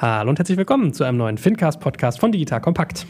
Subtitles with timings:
[0.00, 3.04] Hallo und herzlich willkommen zu einem neuen Fincast-Podcast von Digital Kompakt.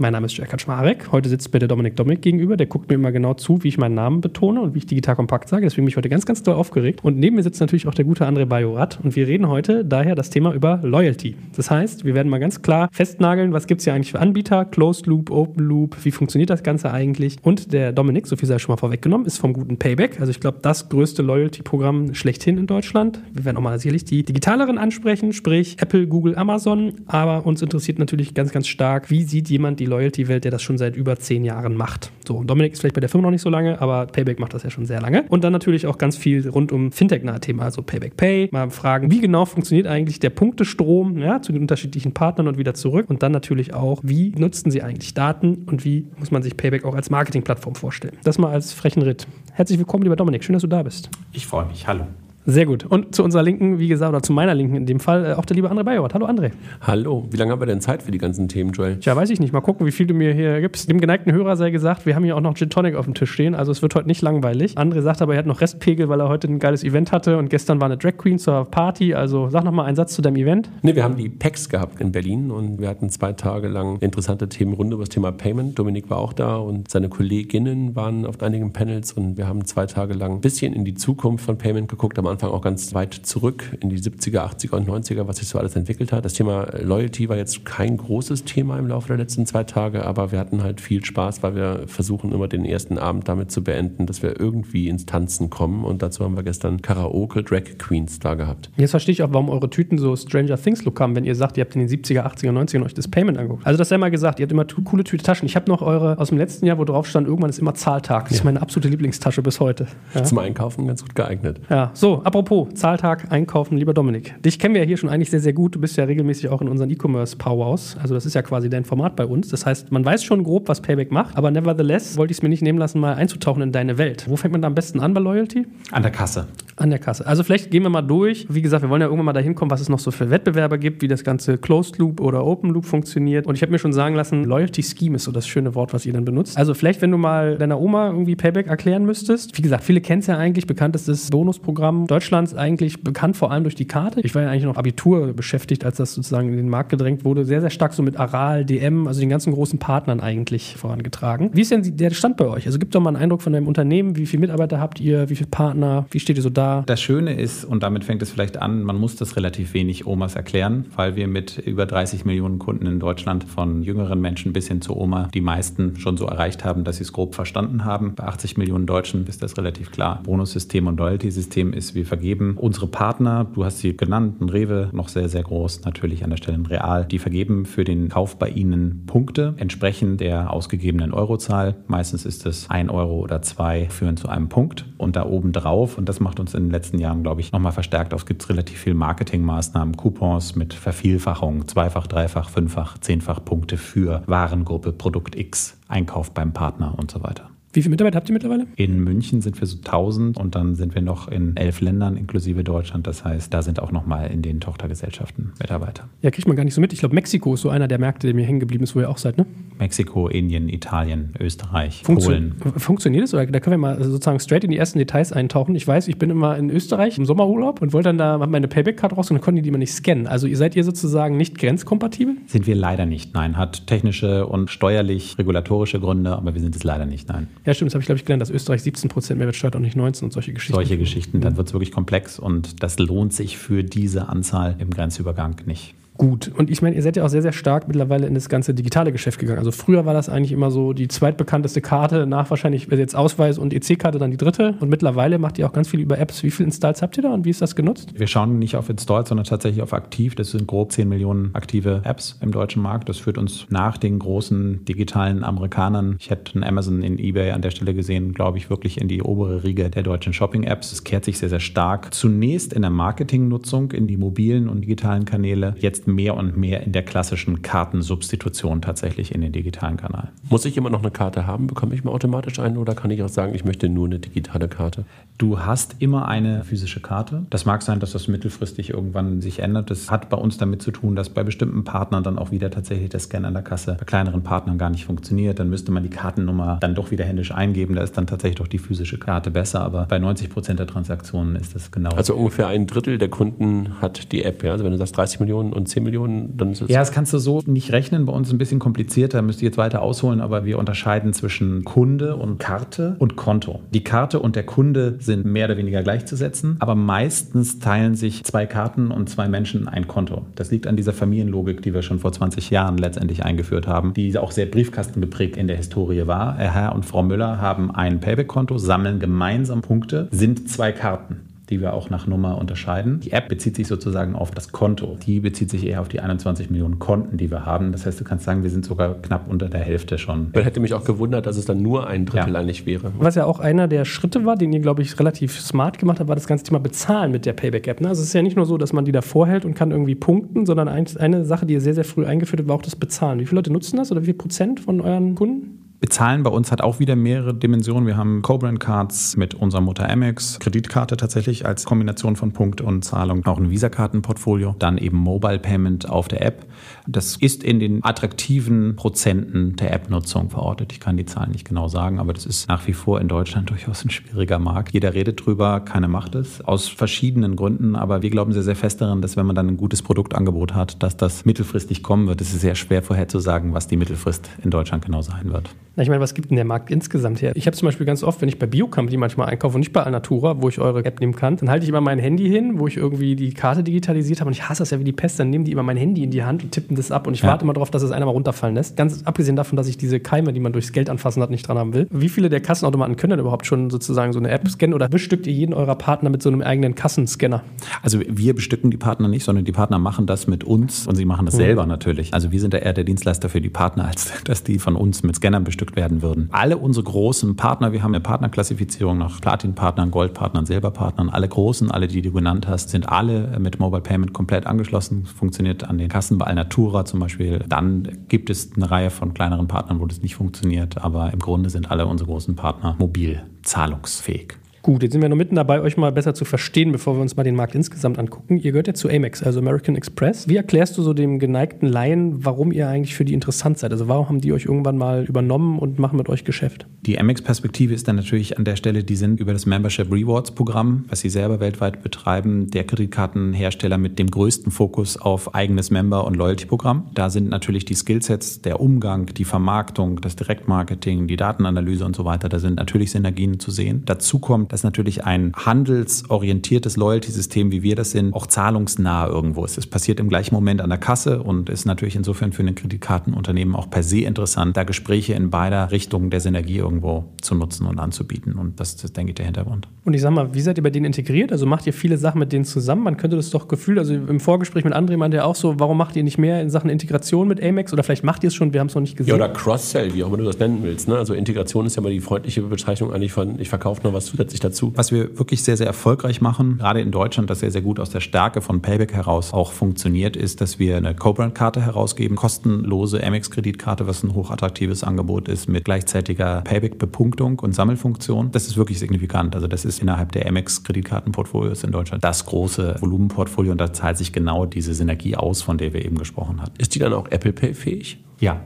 [0.00, 1.10] Mein Name ist Jack Kaczmarek.
[1.10, 2.56] Heute sitzt mir der Dominik Dominik gegenüber.
[2.56, 5.16] Der guckt mir immer genau zu, wie ich meinen Namen betone und wie ich digital
[5.16, 5.64] kompakt sage.
[5.64, 7.00] Deswegen bin ich heute ganz, ganz doll aufgeregt.
[7.02, 9.00] Und neben mir sitzt natürlich auch der gute André Bajorat.
[9.02, 11.34] Und wir reden heute daher das Thema über Loyalty.
[11.56, 14.66] Das heißt, wir werden mal ganz klar festnageln, was gibt es hier eigentlich für Anbieter,
[14.66, 17.38] Closed Loop, Open Loop, wie funktioniert das Ganze eigentlich.
[17.42, 20.20] Und der Dominik, so viel sei schon mal vorweggenommen, ist vom guten Payback.
[20.20, 23.20] Also ich glaube, das größte Loyalty-Programm schlechthin in Deutschland.
[23.32, 26.92] Wir werden auch mal sicherlich die digitaleren ansprechen, sprich Apple, Google, Amazon.
[27.06, 30.78] Aber uns interessiert natürlich ganz, ganz stark, wie sieht jemand die Loyalty-Welt, der das schon
[30.78, 32.12] seit über zehn Jahren macht.
[32.26, 34.62] So, Dominik ist vielleicht bei der Firma noch nicht so lange, aber Payback macht das
[34.62, 35.24] ja schon sehr lange.
[35.28, 38.48] Und dann natürlich auch ganz viel rund um Fintech-nahe Themen, also Payback Pay.
[38.52, 42.74] Mal fragen, wie genau funktioniert eigentlich der Punktestrom ja, zu den unterschiedlichen Partnern und wieder
[42.74, 43.10] zurück.
[43.10, 46.84] Und dann natürlich auch, wie nutzen sie eigentlich Daten und wie muss man sich Payback
[46.84, 48.16] auch als Marketingplattform vorstellen.
[48.24, 49.26] Das mal als frechen Ritt.
[49.52, 50.44] Herzlich willkommen, lieber Dominik.
[50.44, 51.10] Schön, dass du da bist.
[51.32, 51.86] Ich freue mich.
[51.86, 52.06] Hallo.
[52.50, 52.86] Sehr gut.
[52.86, 55.44] Und zu unserer Linken, wie gesagt, oder zu meiner Linken in dem Fall, äh, auch
[55.44, 56.14] der liebe André Bayrott.
[56.14, 56.52] Hallo André.
[56.80, 57.26] Hallo.
[57.30, 58.96] Wie lange haben wir denn Zeit für die ganzen Themen, Joel?
[59.00, 59.52] Tja, weiß ich nicht.
[59.52, 60.88] Mal gucken, wie viel du mir hier gibst.
[60.88, 63.32] Dem geneigten Hörer sei gesagt, wir haben hier auch noch Gin Tonic auf dem Tisch
[63.32, 64.78] stehen, also es wird heute nicht langweilig.
[64.78, 67.50] André sagt aber, er hat noch Restpegel, weil er heute ein geiles Event hatte und
[67.50, 69.12] gestern war eine Drag Queen zur Party.
[69.12, 70.70] Also sag noch mal einen Satz zu deinem Event.
[70.82, 74.48] Ne, wir haben die PEX gehabt in Berlin und wir hatten zwei Tage lang interessante
[74.48, 75.78] Themenrunde über das Thema Payment.
[75.78, 79.84] Dominik war auch da und seine Kolleginnen waren auf einigen Panels und wir haben zwei
[79.84, 83.14] Tage lang ein bisschen in die Zukunft von Payment geguckt, am Anfang auch ganz weit
[83.14, 86.24] zurück in die 70er, 80er und 90er, was sich so alles entwickelt hat.
[86.24, 90.32] Das Thema Loyalty war jetzt kein großes Thema im Laufe der letzten zwei Tage, aber
[90.32, 94.06] wir hatten halt viel Spaß, weil wir versuchen immer den ersten Abend damit zu beenden,
[94.06, 98.34] dass wir irgendwie ins Tanzen kommen und dazu haben wir gestern Karaoke Drag Queens da
[98.34, 98.70] gehabt.
[98.76, 101.56] Jetzt verstehe ich auch, warum eure Tüten so Stranger Things Look haben, wenn ihr sagt,
[101.56, 103.66] ihr habt in den 70er, 80er, 90er euch das Payment angeguckt.
[103.66, 105.46] Also das sei mal gesagt, ihr habt immer coole Tüte Taschen.
[105.46, 108.24] Ich habe noch eure aus dem letzten Jahr, wo drauf stand, irgendwann ist immer Zahltag.
[108.24, 108.36] Das ja.
[108.38, 109.86] ist meine absolute Lieblingstasche bis heute.
[110.14, 110.24] Ja.
[110.24, 111.60] Zum Einkaufen ganz gut geeignet.
[111.68, 114.34] Ja, so, apropos Zahltag, Einkaufen, lieber Dominik.
[114.42, 115.74] Dich kennen wir ja hier schon eigentlich sehr, sehr gut.
[115.74, 117.96] Du bist ja regelmäßig auch in unseren E-Commerce-Powwows.
[118.02, 119.48] Also das ist ja quasi dein Format bei uns.
[119.48, 122.50] Das heißt, man weiß schon grob, was Payback macht, aber nevertheless wollte ich es mir
[122.50, 124.26] nicht nehmen lassen, mal einzutauchen in deine Welt.
[124.28, 125.66] Wo fängt man da am besten an bei Loyalty?
[125.90, 126.48] An der Kasse.
[126.78, 127.26] An der Kasse.
[127.26, 128.46] Also vielleicht gehen wir mal durch.
[128.48, 130.78] Wie gesagt, wir wollen ja irgendwann mal dahin kommen, was es noch so für Wettbewerber
[130.78, 133.48] gibt, wie das ganze Closed Loop oder Open Loop funktioniert.
[133.48, 136.06] Und ich habe mir schon sagen lassen, Loyalty Scheme ist so das schöne Wort, was
[136.06, 136.56] ihr dann benutzt.
[136.56, 139.58] Also vielleicht, wenn du mal deiner Oma irgendwie Payback erklären müsstest.
[139.58, 140.68] Wie gesagt, viele kennen es ja eigentlich.
[140.68, 144.20] Bekanntestes Bonusprogramm Deutschlands eigentlich bekannt vor allem durch die Karte.
[144.20, 147.44] Ich war ja eigentlich noch Abitur beschäftigt, als das sozusagen in den Markt gedrängt wurde.
[147.44, 151.50] Sehr, sehr stark so mit Aral, DM, also den ganzen großen Partnern eigentlich vorangetragen.
[151.52, 152.66] Wie ist denn der Stand bei euch?
[152.66, 154.14] Also gibt doch mal einen Eindruck von deinem Unternehmen.
[154.16, 155.28] Wie viele Mitarbeiter habt ihr?
[155.28, 156.06] Wie viele Partner?
[156.12, 156.67] Wie steht ihr so da?
[156.86, 160.36] Das Schöne ist, und damit fängt es vielleicht an, man muss das relativ wenig Omas
[160.36, 164.80] erklären, weil wir mit über 30 Millionen Kunden in Deutschland von jüngeren Menschen bis hin
[164.80, 168.14] zu Oma die meisten schon so erreicht haben, dass sie es grob verstanden haben.
[168.14, 170.20] Bei 80 Millionen Deutschen ist das relativ klar.
[170.24, 175.08] Bonussystem und Loyalty-System ist, wir vergeben unsere Partner, du hast sie genannt, ein Rewe, noch
[175.08, 178.48] sehr, sehr groß, natürlich an der Stelle ein Real, die vergeben für den Kauf bei
[178.48, 181.76] ihnen Punkte entsprechend der ausgegebenen Eurozahl.
[181.86, 185.98] Meistens ist es ein Euro oder zwei führen zu einem Punkt und da oben drauf,
[185.98, 188.48] und das macht uns in den letzten Jahren, glaube ich, nochmal verstärkt aus, gibt es
[188.48, 195.78] relativ viel Marketingmaßnahmen, Coupons mit Vervielfachung, zweifach, dreifach, fünffach, zehnfach Punkte für Warengruppe Produkt X,
[195.88, 197.50] Einkauf beim Partner und so weiter.
[197.72, 198.66] Wie viele Mitarbeiter habt ihr mittlerweile?
[198.76, 202.64] In München sind wir so 1000 und dann sind wir noch in elf Ländern inklusive
[202.64, 203.06] Deutschland.
[203.06, 206.08] Das heißt, da sind auch nochmal in den Tochtergesellschaften Mitarbeiter.
[206.22, 206.94] Ja, kriegt man gar nicht so mit.
[206.94, 209.10] Ich glaube, Mexiko ist so einer der Märkte, der mir hängen geblieben ist, wo ihr
[209.10, 209.44] auch seid, ne?
[209.78, 212.54] Mexiko, Indien, Italien, Österreich, Funktio Polen.
[212.76, 213.34] Funktioniert das?
[213.34, 215.74] Oder da können wir mal sozusagen straight in die ersten Details eintauchen.
[215.74, 219.16] Ich weiß, ich bin immer in Österreich im Sommerurlaub und wollte dann da meine Payback-Card
[219.16, 220.26] raus und dann konnten die immer nicht scannen.
[220.26, 222.36] Also ihr seid ihr sozusagen nicht grenzkompatibel?
[222.46, 223.56] Sind wir leider nicht, nein.
[223.56, 227.48] Hat technische und steuerlich regulatorische Gründe, aber wir sind es leider nicht, nein.
[227.68, 230.24] Ja, stimmt, das habe ich, glaube ich, gelernt, dass Österreich 17% Mehrwertsteuer und nicht 19
[230.24, 230.72] und solche Geschichten.
[230.72, 234.88] Solche Geschichten, dann wird es wirklich komplex und das lohnt sich für diese Anzahl im
[234.88, 236.52] Grenzübergang nicht gut.
[236.54, 239.12] Und ich meine, ihr seid ja auch sehr, sehr stark mittlerweile in das ganze digitale
[239.12, 239.58] Geschäft gegangen.
[239.58, 243.72] Also früher war das eigentlich immer so die zweitbekannteste Karte, nach wahrscheinlich jetzt Ausweis und
[243.72, 244.74] EC-Karte dann die dritte.
[244.80, 246.42] Und mittlerweile macht ihr auch ganz viel über Apps.
[246.42, 248.12] Wie viele Installs habt ihr da und wie ist das genutzt?
[248.18, 250.34] Wir schauen nicht auf Installs, sondern tatsächlich auf aktiv.
[250.34, 253.08] Das sind grob 10 Millionen aktive Apps im deutschen Markt.
[253.08, 256.16] Das führt uns nach den großen digitalen Amerikanern.
[256.18, 259.62] Ich hätte Amazon in eBay an der Stelle gesehen, glaube ich, wirklich in die obere
[259.62, 260.92] Riege der deutschen Shopping-Apps.
[260.92, 265.24] Es kehrt sich sehr, sehr stark zunächst in der Marketingnutzung in die mobilen und digitalen
[265.24, 265.76] Kanäle.
[265.78, 270.30] Jetzt mehr und mehr in der klassischen Kartensubstitution tatsächlich in den digitalen Kanal.
[270.48, 271.68] Muss ich immer noch eine Karte haben?
[271.68, 274.68] Bekomme ich mal automatisch eine oder kann ich auch sagen, ich möchte nur eine digitale
[274.68, 275.04] Karte?
[275.38, 277.46] Du hast immer eine physische Karte.
[277.50, 279.88] Das mag sein, dass das mittelfristig irgendwann sich ändert.
[279.88, 283.10] Das hat bei uns damit zu tun, dass bei bestimmten Partnern dann auch wieder tatsächlich
[283.10, 285.60] der Scan an der Kasse bei kleineren Partnern gar nicht funktioniert.
[285.60, 287.94] Dann müsste man die Kartennummer dann doch wieder händisch eingeben.
[287.94, 289.82] Da ist dann tatsächlich doch die physische Karte besser.
[289.82, 292.10] Aber bei 90 Prozent der Transaktionen ist das genau.
[292.10, 294.64] Also ungefähr ein Drittel der Kunden hat die App.
[294.64, 294.72] Ja?
[294.72, 296.88] Also wenn du sagst 30 Millionen und 10 Millionen, dann ist es.
[296.88, 298.26] Ja, das kannst du so nicht rechnen.
[298.26, 299.42] Bei uns ein bisschen komplizierter.
[299.42, 300.40] Müsste ich jetzt weiter ausholen.
[300.40, 303.80] Aber wir unterscheiden zwischen Kunde und Karte und Konto.
[303.92, 306.76] Die Karte und der Kunde sind mehr oder weniger gleichzusetzen.
[306.78, 310.46] Aber meistens teilen sich zwei Karten und zwei Menschen ein Konto.
[310.54, 314.36] Das liegt an dieser Familienlogik, die wir schon vor 20 Jahren letztendlich eingeführt haben, die
[314.38, 316.56] auch sehr briefkastengeprägt in der Historie war.
[316.56, 321.92] Herr und Frau Müller haben ein Payback-Konto, sammeln gemeinsam Punkte, sind zwei Karten die wir
[321.92, 323.20] auch nach Nummer unterscheiden.
[323.20, 325.16] Die App bezieht sich sozusagen auf das Konto.
[325.26, 327.92] Die bezieht sich eher auf die 21 Millionen Konten, die wir haben.
[327.92, 330.50] Das heißt, du kannst sagen, wir sind sogar knapp unter der Hälfte schon.
[330.54, 332.60] Man hätte mich auch gewundert, dass es dann nur ein Drittel ja.
[332.60, 333.12] eigentlich wäre.
[333.18, 336.28] Was ja auch einer der Schritte war, den ihr, glaube ich, relativ smart gemacht habt,
[336.28, 338.00] war das ganze Thema Bezahlen mit der Payback-App.
[338.00, 338.08] Ne?
[338.08, 340.14] Also es ist ja nicht nur so, dass man die da vorhält und kann irgendwie
[340.14, 343.40] punkten, sondern eine Sache, die ihr sehr, sehr früh eingeführt habt, war auch das Bezahlen.
[343.40, 345.87] Wie viele Leute nutzen das oder wie viel Prozent von euren Kunden?
[346.00, 348.06] Bezahlen bei uns hat auch wieder mehrere Dimensionen.
[348.06, 353.04] Wir haben Co-Brand Cards mit unserer Mutter Amex, Kreditkarte tatsächlich als Kombination von Punkt und
[353.04, 356.66] Zahlung, auch ein Visa-Kartenportfolio, dann eben Mobile Payment auf der App.
[357.08, 360.92] Das ist in den attraktiven Prozenten der App-Nutzung verortet.
[360.92, 363.68] Ich kann die Zahlen nicht genau sagen, aber das ist nach wie vor in Deutschland
[363.70, 364.94] durchaus ein schwieriger Markt.
[364.94, 369.00] Jeder redet drüber, keiner macht es aus verschiedenen Gründen, aber wir glauben sehr, sehr fest
[369.00, 372.40] daran, dass wenn man dann ein gutes Produktangebot hat, dass das mittelfristig kommen wird.
[372.40, 375.70] Es ist sehr schwer vorherzusagen, was die Mittelfrist in Deutschland genau sein wird.
[375.98, 377.50] Na, ich meine, was gibt denn der Markt insgesamt her?
[377.56, 380.04] Ich habe zum Beispiel ganz oft, wenn ich bei Biocompany manchmal einkaufe und nicht bei
[380.04, 382.86] Alnatura, wo ich eure App nehmen kann, dann halte ich immer mein Handy hin, wo
[382.86, 385.50] ich irgendwie die Karte digitalisiert habe und ich hasse das ja wie die Pest, dann
[385.50, 387.48] nehmen die immer mein Handy in die Hand und tippen das ab und ich ja.
[387.48, 388.96] warte immer darauf, dass es einer mal runterfallen lässt.
[388.96, 391.78] Ganz abgesehen davon, dass ich diese Keime, die man durchs Geld anfassen hat, nicht dran
[391.78, 392.06] haben will.
[392.10, 395.48] Wie viele der Kassenautomaten können denn überhaupt schon sozusagen so eine App scannen oder bestückt
[395.48, 397.64] ihr jeden eurer Partner mit so einem eigenen Kassenscanner?
[398.02, 401.24] Also wir bestücken die Partner nicht, sondern die Partner machen das mit uns und sie
[401.24, 401.58] machen das mhm.
[401.58, 402.34] selber natürlich.
[402.34, 405.24] Also wir sind da eher der Dienstleister für die Partner, als dass die von uns
[405.24, 406.48] mit Scannern bestückt werden würden.
[406.52, 411.90] Alle alle unsere großen Partner, wir haben eine Partnerklassifizierung nach Platin-Partnern, Gold-Partnern, Silberpartnern, alle großen,
[411.90, 416.10] alle, die du genannt hast, sind alle mit Mobile Payment komplett angeschlossen, funktioniert an den
[416.10, 417.64] Kassen bei Alnatura zum Beispiel.
[417.66, 421.70] Dann gibt es eine Reihe von kleineren Partnern, wo das nicht funktioniert, aber im Grunde
[421.70, 424.58] sind alle unsere großen Partner mobil zahlungsfähig.
[424.82, 427.36] Gut, jetzt sind wir noch mitten dabei, euch mal besser zu verstehen, bevor wir uns
[427.36, 428.58] mal den Markt insgesamt angucken.
[428.58, 430.48] Ihr gehört ja zu Amex, also American Express.
[430.48, 433.92] Wie erklärst du so dem geneigten Laien, warum ihr eigentlich für die interessant seid?
[433.92, 436.86] Also warum haben die euch irgendwann mal übernommen und machen mit euch Geschäft?
[437.06, 441.04] Die Amex-Perspektive ist dann natürlich an der Stelle, die sind über das Membership Rewards Programm,
[441.08, 446.36] was sie selber weltweit betreiben, der Kreditkartenhersteller mit dem größten Fokus auf eigenes Member- und
[446.36, 447.10] Loyalty-Programm.
[447.14, 452.24] Da sind natürlich die Skillsets, der Umgang, die Vermarktung, das Direktmarketing, die Datenanalyse und so
[452.24, 454.02] weiter, da sind natürlich Synergien zu sehen.
[454.04, 459.64] Dazu kommt, dass dass natürlich ein handelsorientiertes Loyalty-System, wie wir das sind, auch zahlungsnah irgendwo
[459.64, 459.76] ist.
[459.76, 463.74] Es passiert im gleichen Moment an der Kasse und ist natürlich insofern für ein Kreditkartenunternehmen
[463.74, 467.98] auch per se interessant, da Gespräche in beider Richtungen der Synergie irgendwo zu nutzen und
[467.98, 468.52] anzubieten.
[468.52, 469.88] Und das ist, denke ich, der Hintergrund.
[470.04, 471.50] Und ich sag mal, wie seid ihr bei denen integriert?
[471.50, 473.02] Also macht ihr viele Sachen mit denen zusammen?
[473.02, 475.98] Man könnte das doch gefühlt, also im Vorgespräch mit André meinte er auch so, warum
[475.98, 477.92] macht ihr nicht mehr in Sachen Integration mit Amex?
[477.92, 479.30] Oder vielleicht macht ihr es schon, wir haben es noch nicht gesehen.
[479.30, 481.08] Ja, oder Cross-Sell, wie auch immer du das nennen willst.
[481.08, 481.16] Ne?
[481.16, 484.57] Also Integration ist ja mal die freundliche Bezeichnung eigentlich von, ich verkaufe noch was zusätzlich
[484.60, 484.92] dazu.
[484.94, 488.10] Was wir wirklich sehr, sehr erfolgreich machen, gerade in Deutschland, das sehr, sehr gut aus
[488.10, 494.06] der Stärke von Payback heraus auch funktioniert, ist, dass wir eine Co-Brand-Karte herausgeben, kostenlose Amex-Kreditkarte,
[494.06, 498.50] was ein hochattraktives Angebot ist, mit gleichzeitiger Payback-Bepunktung und Sammelfunktion.
[498.52, 499.54] Das ist wirklich signifikant.
[499.54, 504.32] Also das ist innerhalb der Amex-Kreditkartenportfolios in Deutschland das große Volumenportfolio und da zahlt sich
[504.32, 506.74] genau diese Synergie aus, von der wir eben gesprochen hatten.
[506.78, 508.18] Ist die dann auch Apple Pay fähig?
[508.40, 508.60] Ja.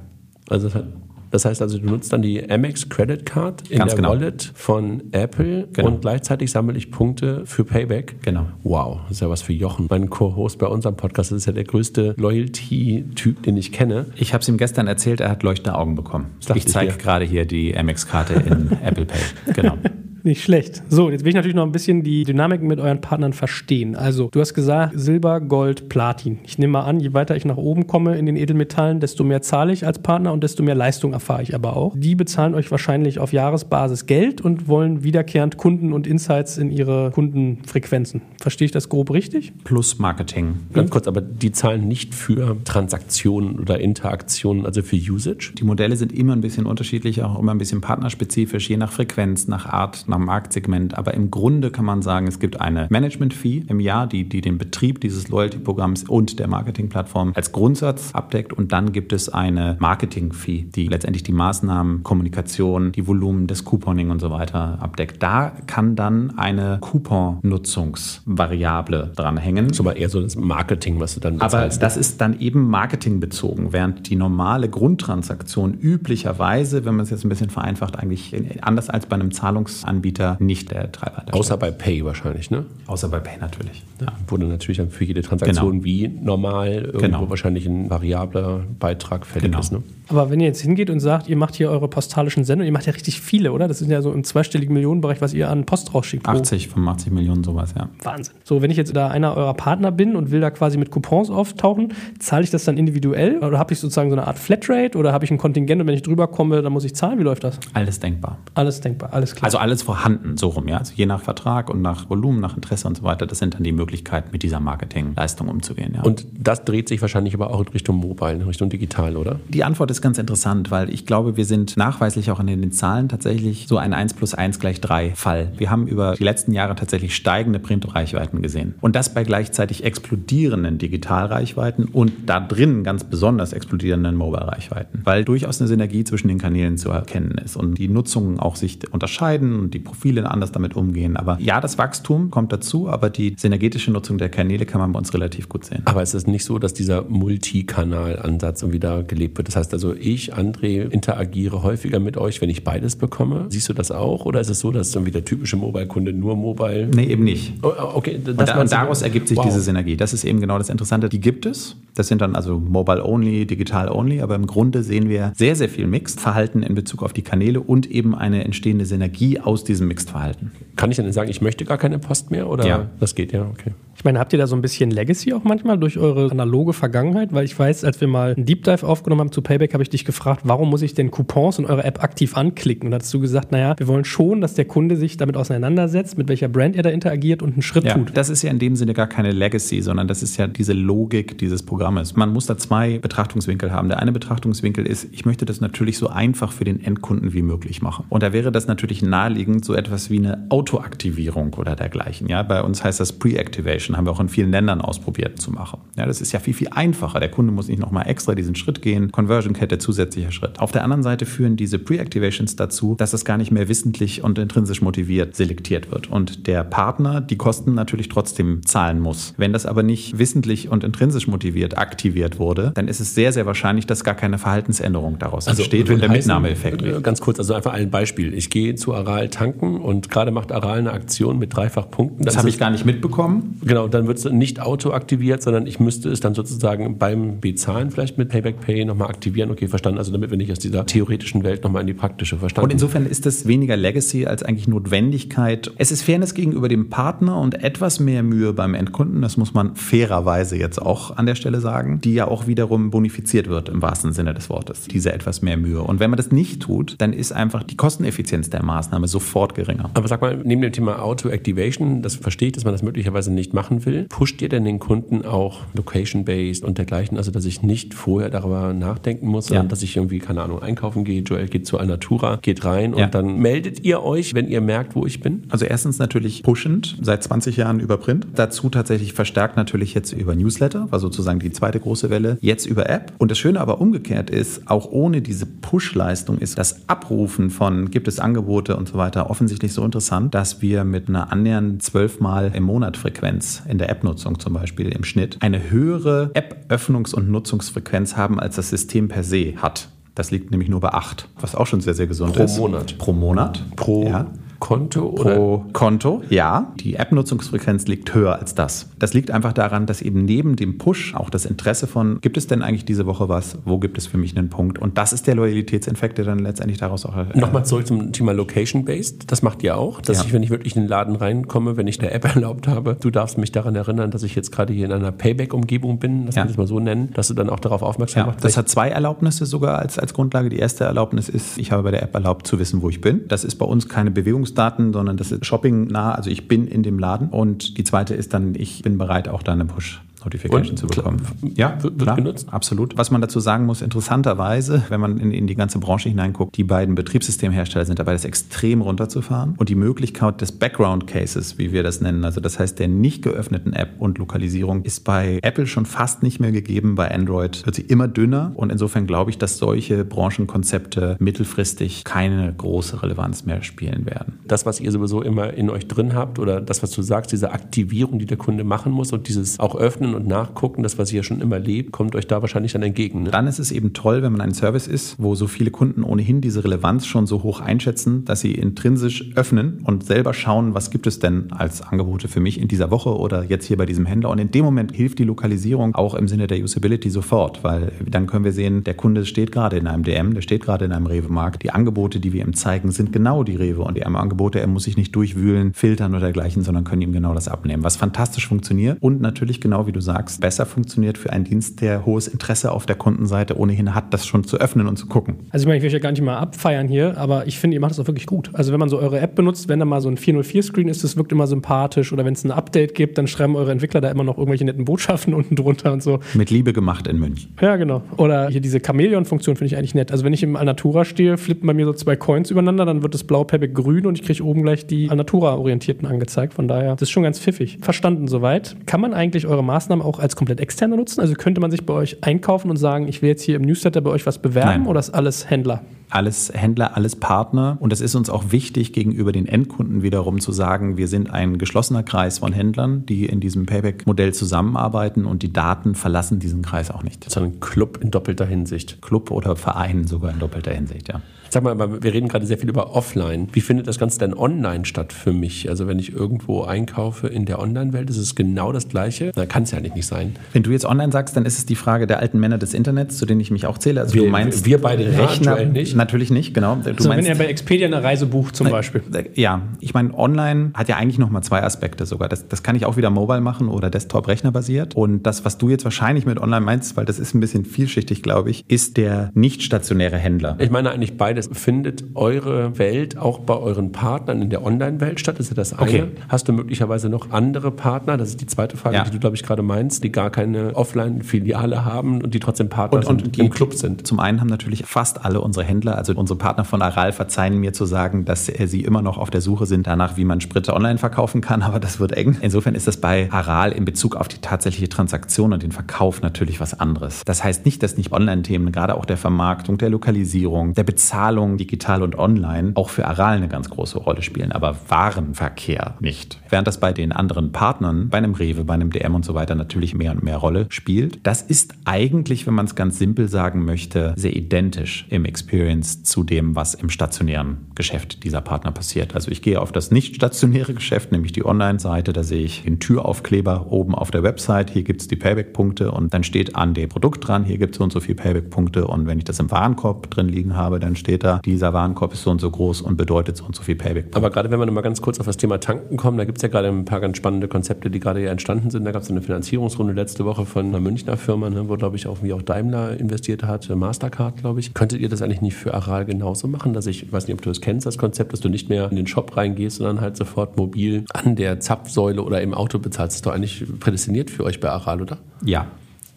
[0.48, 0.86] Also das hat
[1.32, 4.10] das heißt also, du nutzt dann die Amex Credit Card in Ganz der genau.
[4.10, 5.88] Wallet von Apple genau.
[5.88, 8.22] und gleichzeitig sammle ich Punkte für Payback.
[8.22, 8.46] Genau.
[8.62, 9.86] Wow, das ist ja was für Jochen.
[9.90, 14.06] Mein Co-Host bei unserem Podcast das ist ja der größte Loyalty-Typ, den ich kenne.
[14.16, 16.26] Ich habe es ihm gestern erzählt, er hat leuchtende Augen bekommen.
[16.54, 19.52] Ich zeige gerade hier die Amex-Karte in Apple Pay.
[19.54, 19.78] Genau.
[20.24, 20.82] Nicht schlecht.
[20.88, 23.96] So, jetzt will ich natürlich noch ein bisschen die Dynamiken mit euren Partnern verstehen.
[23.96, 26.38] Also, du hast gesagt, Silber, Gold, Platin.
[26.44, 29.42] Ich nehme mal an, je weiter ich nach oben komme in den Edelmetallen, desto mehr
[29.42, 31.94] zahle ich als Partner und desto mehr Leistung erfahre ich aber auch.
[31.96, 37.10] Die bezahlen euch wahrscheinlich auf Jahresbasis Geld und wollen wiederkehrend Kunden und Insights in ihre
[37.10, 38.22] Kundenfrequenzen.
[38.40, 39.52] Verstehe ich das grob richtig?
[39.64, 40.54] Plus Marketing.
[40.72, 45.52] Ganz kurz, aber die zahlen nicht für Transaktionen oder Interaktionen, also für Usage?
[45.58, 49.48] Die Modelle sind immer ein bisschen unterschiedlich, auch immer ein bisschen partnerspezifisch, je nach Frequenz,
[49.48, 53.80] nach Art, nach Marktsegment, aber im Grunde kann man sagen, es gibt eine Management-Fee im
[53.80, 58.92] Jahr, die, die den Betrieb dieses Loyalty-Programms und der Marketing-Plattform als Grundsatz abdeckt und dann
[58.92, 64.30] gibt es eine Marketing-Fee, die letztendlich die Maßnahmen, Kommunikation, die Volumen des Couponing und so
[64.30, 65.22] weiter abdeckt.
[65.22, 69.68] Da kann dann eine Coupon-Nutzungsvariable dranhängen.
[69.68, 72.68] Das ist aber eher so das Marketing, was du dann Aber das ist dann eben
[72.68, 78.90] marketingbezogen, während die normale Grundtransaktion üblicherweise, wenn man es jetzt ein bisschen vereinfacht, eigentlich anders
[78.90, 80.01] als bei einem Zahlungsanbieter
[80.40, 81.34] nicht der Treiber darstellt.
[81.34, 82.64] Außer bei Pay wahrscheinlich, ne?
[82.86, 83.82] Außer bei Pay natürlich.
[84.00, 84.08] Ja.
[84.28, 85.84] Wo dann natürlich dann für jede Transaktion Genau.
[85.84, 87.30] wie normal irgendwo Genau.
[87.30, 89.60] wahrscheinlich ein variabler Beitrag fällig Genau.
[89.60, 89.82] ist, ne?
[90.08, 92.86] Aber wenn ihr jetzt hingeht und sagt, ihr macht hier eure postalischen Sendungen, ihr macht
[92.86, 93.68] ja richtig viele, oder?
[93.68, 96.24] Das sind ja so im zweistelligen Millionenbereich, was ihr an Post rausschickt.
[96.24, 97.88] pro- 80, 85 Millionen sowas, ja.
[98.02, 98.34] Wahnsinn.
[98.44, 101.30] So, wenn ich jetzt da einer eurer Partner bin und will da quasi mit Coupons
[101.30, 105.12] auftauchen, zahle ich das dann individuell oder habe ich sozusagen so eine Art Flatrate oder
[105.12, 107.18] habe ich ein Kontingent und wenn ich drüber komme, dann muss ich zahlen?
[107.18, 107.58] Wie läuft das?
[107.72, 108.38] Alles denkbar.
[108.54, 109.44] Alles denkbar, alles klar.
[109.44, 110.78] Also alles vorhanden, so rum, ja.
[110.78, 113.62] Also je nach Vertrag und nach Volumen, nach Interesse und so weiter, das sind dann
[113.62, 116.02] die Möglichkeiten, mit dieser Marketingleistung umzugehen, ja.
[116.02, 119.38] Und das dreht sich wahrscheinlich aber auch in Richtung Mobile, in Richtung digital, oder?
[119.50, 123.10] Die Antwort ist ganz interessant, weil ich glaube, wir sind nachweislich auch in den Zahlen
[123.10, 125.52] tatsächlich so ein 1 plus 1 gleich 3 Fall.
[125.58, 128.74] Wir haben über die letzten Jahre tatsächlich steigende Printreichweiten gesehen.
[128.80, 135.02] Und das bei gleichzeitig explodierenden Digitalreichweiten und da drin ganz besonders explodierenden Mobile-Reichweiten.
[135.04, 138.78] Weil durchaus eine Synergie zwischen den Kanälen zu erkennen ist und die Nutzungen auch sich
[138.90, 141.16] unterscheiden und die Profile anders damit umgehen.
[141.16, 144.98] Aber ja, das Wachstum kommt dazu, aber die synergetische Nutzung der Kanäle kann man bei
[144.98, 145.82] uns relativ gut sehen.
[145.84, 149.48] Aber es ist nicht so, dass dieser Multikanal-Ansatz irgendwie da gelebt wird.
[149.48, 153.46] Das heißt also, ich, André, interagiere häufiger mit euch, wenn ich beides bekomme.
[153.48, 154.24] Siehst du das auch?
[154.24, 156.88] Oder ist es so, dass irgendwie der typische Mobile-Kunde nur Mobile.
[156.94, 157.54] Nee, eben nicht.
[157.62, 159.46] Oh, okay, das Und, da, und daraus ergibt sich Wow.
[159.46, 159.96] diese Synergie.
[159.96, 161.08] Das ist eben genau das Interessante.
[161.08, 161.76] Die gibt es.
[161.94, 164.20] Das sind dann also Mobile-Only, Digital-Only.
[164.20, 167.90] Aber im Grunde sehen wir sehr, sehr viel Mixed-Verhalten in Bezug auf die Kanäle und
[167.90, 170.52] eben eine entstehende Synergie aus diesem Mixed-Verhalten.
[170.76, 172.48] Kann ich dann sagen, ich möchte gar keine Post mehr?
[172.48, 172.86] Oder Ja.
[173.00, 173.72] das geht ja, okay.
[173.94, 177.32] Ich meine, habt ihr da so ein bisschen Legacy auch manchmal durch eure analoge Vergangenheit?
[177.32, 179.90] Weil ich weiß, als wir mal einen Deep Dive aufgenommen haben zu Payback, habe ich
[179.90, 182.86] dich gefragt, warum muss ich denn Coupons in eurer App aktiv anklicken?
[182.86, 186.16] Und da hast du gesagt, naja, wir wollen schon, dass der Kunde sich damit auseinandersetzt,
[186.18, 188.12] mit welcher Brand er da interagiert und einen Schritt Ja, tut.
[188.16, 191.38] das ist ja in dem Sinne gar keine Legacy, sondern das ist ja diese Logik
[191.38, 192.16] dieses Programmes.
[192.16, 193.88] Man muss da zwei Betrachtungswinkel haben.
[193.88, 197.82] Der eine Betrachtungswinkel ist, ich möchte das natürlich so einfach für den Endkunden wie möglich
[197.82, 198.06] machen.
[198.08, 202.28] Und da wäre das natürlich naheliegend, so etwas wie eine Autoaktivierung oder dergleichen.
[202.28, 205.80] Ja, bei uns heißt das Pre-Activation, haben wir auch in vielen Ländern ausprobiert zu machen.
[205.96, 207.20] Ja, das ist ja viel, viel einfacher.
[207.20, 209.12] Der Kunde muss nicht nochmal extra diesen Schritt gehen.
[209.12, 210.60] Conversion-Kette, zusätzlicher Schritt.
[210.60, 214.38] Auf der anderen Seite führen diese Pre-Activations dazu, dass das gar nicht mehr wissentlich und
[214.38, 216.10] intrinsisch motiviert selektiert wird.
[216.10, 219.34] Und der Partner die Kosten natürlich trotzdem zahlen muss.
[219.36, 223.46] Wenn das aber nicht wissentlich und intrinsisch motiviert aktiviert wurde, dann ist es sehr, sehr
[223.46, 227.00] wahrscheinlich, dass gar keine Verhaltensänderung daraus entsteht will und der heißen, Mitnahmeeffekt äh.
[227.02, 228.34] Ganz kurz, also einfach ein Beispiel.
[228.34, 232.24] Ich gehe zu Aral tanken und gerade macht Aral eine Aktion mit dreifach Punkten.
[232.24, 233.58] Das habe ich gar nicht mitbekommen.
[233.64, 237.90] Genau, dann wird es nicht auto aktiviert, sondern ich müsste es dann sozusagen beim Bezahlen
[237.90, 239.50] vielleicht mit Payback Pay nochmal aktivieren.
[239.50, 239.98] Okay, verstanden.
[239.98, 242.66] Also damit wir nicht aus dieser theoretischen Welt nochmal in die praktische verstanden.
[242.66, 245.72] Und insofern ist das weniger Legacy als eigentlich Notwendigkeit.
[245.76, 249.22] Es ist Fairness gegenüber dem Partner und etwas mehr Mühe beim Endkunden.
[249.22, 253.48] Das muss man fairerweise jetzt auch an der Stelle sagen, die ja auch wiederum bonifiziert
[253.48, 254.82] wird im wahrsten Sinne des Wortes.
[254.82, 255.82] Diese etwas mehr Mühe.
[255.82, 259.90] Und wenn man das nicht tut, dann ist einfach die Kosteneffizienz der Maßnahme sofort geringer.
[259.94, 263.54] Aber sag mal, neben dem Thema Auto-Activation, das verstehe ich, dass man das möglicherweise nicht
[263.54, 264.06] machen will.
[264.08, 267.16] Pusht ihr denn den Kunden auch location-based und dergleichen?
[267.16, 269.70] Also, dass ich nicht vorher darüber nachdenken muss, sondern Ja.
[269.70, 271.22] dass ich irgendwie, keine Ahnung, einkaufen gehe.
[271.22, 273.04] Joel geht zu Alnatura, geht rein Ja.
[273.06, 275.44] und dann meldet ihr euch, wenn ihr merkt, wo ich bin?
[275.50, 278.26] Also erstens natürlich pushend, seit 20 Jahren über Print.
[278.34, 282.88] Dazu tatsächlich verstärkt natürlich jetzt über Newsletter, war sozusagen die zweite große Welle, jetzt über
[282.90, 283.12] App.
[283.18, 288.08] Und das Schöne aber umgekehrt ist, auch ohne diese Push-Leistung ist das Abrufen von gibt
[288.08, 292.64] es Angebote und so weiter offensichtlich so interessant, dass wir mit einer annähernd zwölfmal im
[292.64, 298.40] Monat Frequenz in der App-Nutzung zum Beispiel im Schnitt eine höhere App-Öffnungs- und Nutzungsfrequenz haben,
[298.40, 299.88] als das System per se hat.
[300.14, 302.58] Das liegt nämlich nur bei 8, was auch schon sehr, sehr gesund Pro ist.
[302.58, 302.98] Monat.
[302.98, 303.62] Pro Monat.
[303.76, 304.26] Pro Ja.
[304.62, 305.34] Konto oder?
[305.34, 306.72] Pro Konto, ja.
[306.78, 308.88] Die App-Nutzungsfrequenz liegt höher als das.
[309.00, 312.46] Das liegt einfach daran, dass eben neben dem Push auch das Interesse von, gibt es
[312.46, 313.58] denn eigentlich diese Woche was?
[313.64, 314.78] Wo gibt es für mich einen Punkt?
[314.78, 317.16] Und das ist der Loyalitätseffekt, der dann letztendlich daraus auch.
[317.16, 319.32] Äh, Nochmal zurück zum Thema Location-Based.
[319.32, 320.24] Das macht ihr auch, dass Ja.
[320.26, 323.10] ich, wenn ich wirklich in den Laden reinkomme, wenn ich eine App erlaubt habe, du
[323.10, 326.44] darfst mich daran erinnern, dass ich jetzt gerade hier in einer Payback-Umgebung bin, lass Ja.
[326.44, 328.44] das mal so nennen, dass du dann auch darauf aufmerksam Ja, machst.
[328.44, 330.48] das hat zwei Erlaubnisse sogar als, als Grundlage.
[330.50, 333.22] Die erste Erlaubnis ist, ich habe bei der App erlaubt zu wissen, wo ich bin.
[333.26, 334.12] Das ist bei uns keine
[334.52, 337.28] Bewegungsdaten, sondern das ist Shopping nah, also ich bin in dem Laden.
[337.28, 340.78] Und die zweite ist dann, ich bin bereit, auch da eine Push Notification Und?
[340.78, 341.22] zu bekommen.
[341.54, 342.48] Ja, wird klar, genutzt?
[342.50, 342.96] Absolut.
[342.96, 346.64] Was man dazu sagen muss, interessanterweise, wenn man in, in die ganze Branche hineinguckt, die
[346.64, 351.82] beiden Betriebssystemhersteller sind dabei, das extrem runterzufahren und die Möglichkeit des Background Cases, wie wir
[351.82, 355.86] das nennen, also das heißt der nicht geöffneten App und Lokalisierung, ist bei Apple schon
[355.86, 356.94] fast nicht mehr gegeben.
[356.94, 362.52] Bei Android wird sie immer dünner und insofern glaube ich, dass solche Branchenkonzepte mittelfristig keine
[362.52, 364.40] große Relevanz mehr spielen werden.
[364.46, 367.52] Das, was ihr sowieso immer in euch drin habt oder das, was du sagst, diese
[367.52, 371.22] Aktivierung, die der Kunde machen muss und dieses auch öffnen und nachgucken, das, was ihr
[371.22, 373.24] schon immer lebt, kommt euch da wahrscheinlich dann entgegen.
[373.24, 373.30] Ne?
[373.30, 376.40] Dann ist es eben toll, wenn man ein Service ist, wo so viele Kunden ohnehin
[376.40, 381.06] diese Relevanz schon so hoch einschätzen, dass sie intrinsisch öffnen und selber schauen, was gibt
[381.06, 384.30] es denn als Angebote für mich in dieser Woche oder jetzt hier bei diesem Händler.
[384.30, 388.26] Und in dem Moment hilft die Lokalisierung auch im Sinne der Usability sofort, weil dann
[388.26, 391.06] können wir sehen, der Kunde steht gerade in einem DM, der steht gerade in einem
[391.06, 391.62] Rewe-Markt.
[391.62, 394.84] Die Angebote, die wir ihm zeigen, sind genau die Rewe und die Angebote, er muss
[394.84, 398.98] sich nicht durchwühlen, filtern oder dergleichen, sondern können ihm genau das abnehmen, was fantastisch funktioniert
[399.00, 402.84] und natürlich genau wie du sagst, besser funktioniert für einen Dienst, der hohes Interesse auf
[402.84, 405.36] der Kundenseite ohnehin hat, das schon zu öffnen und zu gucken.
[405.50, 407.76] Also ich meine, ich will euch ja gar nicht mal abfeiern hier, aber ich finde,
[407.76, 408.50] ihr macht das auch wirklich gut.
[408.52, 411.16] Also wenn man so eure App benutzt, wenn da mal so ein 404-Screen ist, das
[411.16, 414.24] wirkt immer sympathisch oder wenn es ein Update gibt, dann schreiben eure Entwickler da immer
[414.24, 416.20] noch irgendwelche netten Botschaften unten drunter und so.
[416.34, 417.54] Mit Liebe gemacht in München.
[417.60, 418.02] Ja, genau.
[418.16, 420.12] Oder hier diese Chamäleon-Funktion finde ich eigentlich nett.
[420.12, 423.14] Also wenn ich im Alnatura stehe, flippen bei mir so zwei Coins übereinander, dann wird
[423.14, 426.54] das blau Pebble grün und ich kriege oben gleich die Alnatura-Orientierten angezeigt.
[426.54, 427.78] Von daher, das ist schon ganz pfiffig.
[427.80, 428.76] Verstanden soweit.
[428.86, 431.20] Kann man eigentlich eure Maßnahmen auch als komplett externe nutzen?
[431.20, 434.00] Also könnte man sich bei euch einkaufen und sagen, ich will jetzt hier im Newsletter
[434.00, 434.86] bei euch was bewerben Nein.
[434.86, 435.82] oder ist alles Händler?
[436.12, 437.76] alles Händler, alles Partner.
[437.80, 441.58] Und es ist uns auch wichtig, gegenüber den Endkunden wiederum zu sagen, wir sind ein
[441.58, 446.90] geschlossener Kreis von Händlern, die in diesem Payback-Modell zusammenarbeiten und die Daten verlassen diesen Kreis
[446.90, 447.26] auch nicht.
[447.26, 449.00] Das ist ein Club in doppelter Hinsicht.
[449.00, 451.20] Club oder Verein sogar in doppelter Hinsicht, ja.
[451.52, 453.46] Sag mal, aber wir reden gerade sehr viel über Offline.
[453.52, 455.68] Wie findet das Ganze denn online statt für mich?
[455.68, 459.32] Also wenn ich irgendwo einkaufe in der Online-Welt, ist es genau das Gleiche?
[459.36, 460.34] Na, kann es ja eigentlich nicht sein.
[460.54, 463.18] Wenn du jetzt online sagst, dann ist es die Frage der alten Männer des Internets,
[463.18, 464.00] zu denen ich mich auch zähle.
[464.00, 465.94] Also Wir- du meinst wir beide ja, Rechner aktuell nicht.
[465.94, 466.76] Natürlich nicht, genau.
[466.76, 469.02] Du Also wenn meinst, ihr bei Expedia eine Reise bucht zum Beispiel.
[469.34, 472.30] Ja, ich meine, online hat ja eigentlich nochmal zwei Aspekte sogar.
[472.30, 474.94] Das, das kann ich auch wieder mobile machen oder Desktop-Rechner basiert.
[474.96, 478.22] Und das, was du jetzt wahrscheinlich mit online meinst, weil das ist ein bisschen vielschichtig,
[478.22, 480.56] glaube ich, ist der nicht stationäre Händler.
[480.58, 481.18] Ich meine eigentlich
[481.48, 481.62] beides.
[481.62, 485.38] Findet eure Welt auch bei euren Partnern in der Online-Welt statt?
[485.38, 485.82] Das ist ja das eine.
[485.82, 486.04] Okay.
[486.28, 488.16] Hast du möglicherweise noch andere Partner?
[488.16, 489.04] Das ist die zweite Frage, Ja.
[489.04, 492.98] die du, glaube ich, gerade meinst, die gar keine Offline-Filiale haben und die trotzdem Partner
[493.00, 494.06] Und, und sind, die im Club sind.
[494.06, 497.72] Zum einen haben natürlich fast alle unsere Händler, also unsere Partner von Aral, verzeihen mir
[497.72, 500.68] zu sagen, dass äh, sie immer noch auf der Suche sind danach, wie man Sprit
[500.68, 502.36] online verkaufen kann, aber das wird eng.
[502.40, 506.60] Insofern ist das bei Aral in Bezug auf die tatsächliche Transaktion und den Verkauf natürlich
[506.60, 507.22] was anderes.
[507.24, 512.02] Das heißt nicht, dass nicht Online-Themen, gerade auch der Vermarktung, der Lokalisierung, der Bezahlung digital
[512.02, 516.40] und online auch für Aral eine ganz große Rolle spielen, aber Warenverkehr nicht.
[516.48, 519.54] Während das bei den anderen Partnern, bei einem Rewe, bei einem DM und so weiter
[519.54, 521.20] natürlich mehr und mehr Rolle spielt.
[521.26, 526.24] Das ist eigentlich, wenn man es ganz simpel sagen möchte, sehr identisch im Experience zu
[526.24, 529.14] dem, was im stationären Geschäft dieser Partner passiert.
[529.14, 532.78] Also ich gehe auf das nicht stationäre Geschäft, nämlich die Online-Seite, da sehe ich den
[532.78, 536.88] Türaufkleber oben auf der Website, hier gibt es die Payback-Punkte und dann steht an dem
[536.88, 539.50] Produkt dran, hier gibt es so und so viele Payback-Punkte und wenn ich das im
[539.50, 542.96] Warenkorb drin liegen habe, dann steht da, dieser Warenkorb ist so und so groß und
[542.96, 544.16] bedeutet so und so viel Payback-Punkte.
[544.16, 546.38] Aber gerade wenn wir noch mal ganz kurz auf das Thema Tanken kommen, da gibt
[546.38, 548.84] es ja gerade ein paar ganz spannende Konzepte, die gerade ja entstanden sind.
[548.84, 552.06] Da gab es eine Finanzierungsrunde letzte Woche von einer Münchner Firma, ne, wo, glaube ich,
[552.06, 554.74] auch, wie auch Daimler investiert hat, äh, Mastercard, glaube ich.
[554.74, 557.42] Könntet ihr das eigentlich nicht für Aral genauso machen, dass ich, ich weiß nicht, ob
[557.42, 560.16] du das kennst, das Konzept, dass du nicht mehr in den Shop reingehst, sondern halt
[560.16, 563.12] sofort mobil an der Zapfsäule oder im Auto bezahlst?
[563.12, 565.18] Das ist doch eigentlich prädestiniert für euch bei Aral, oder?
[565.44, 565.66] Ja,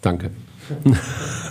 [0.05, 0.29] Danke.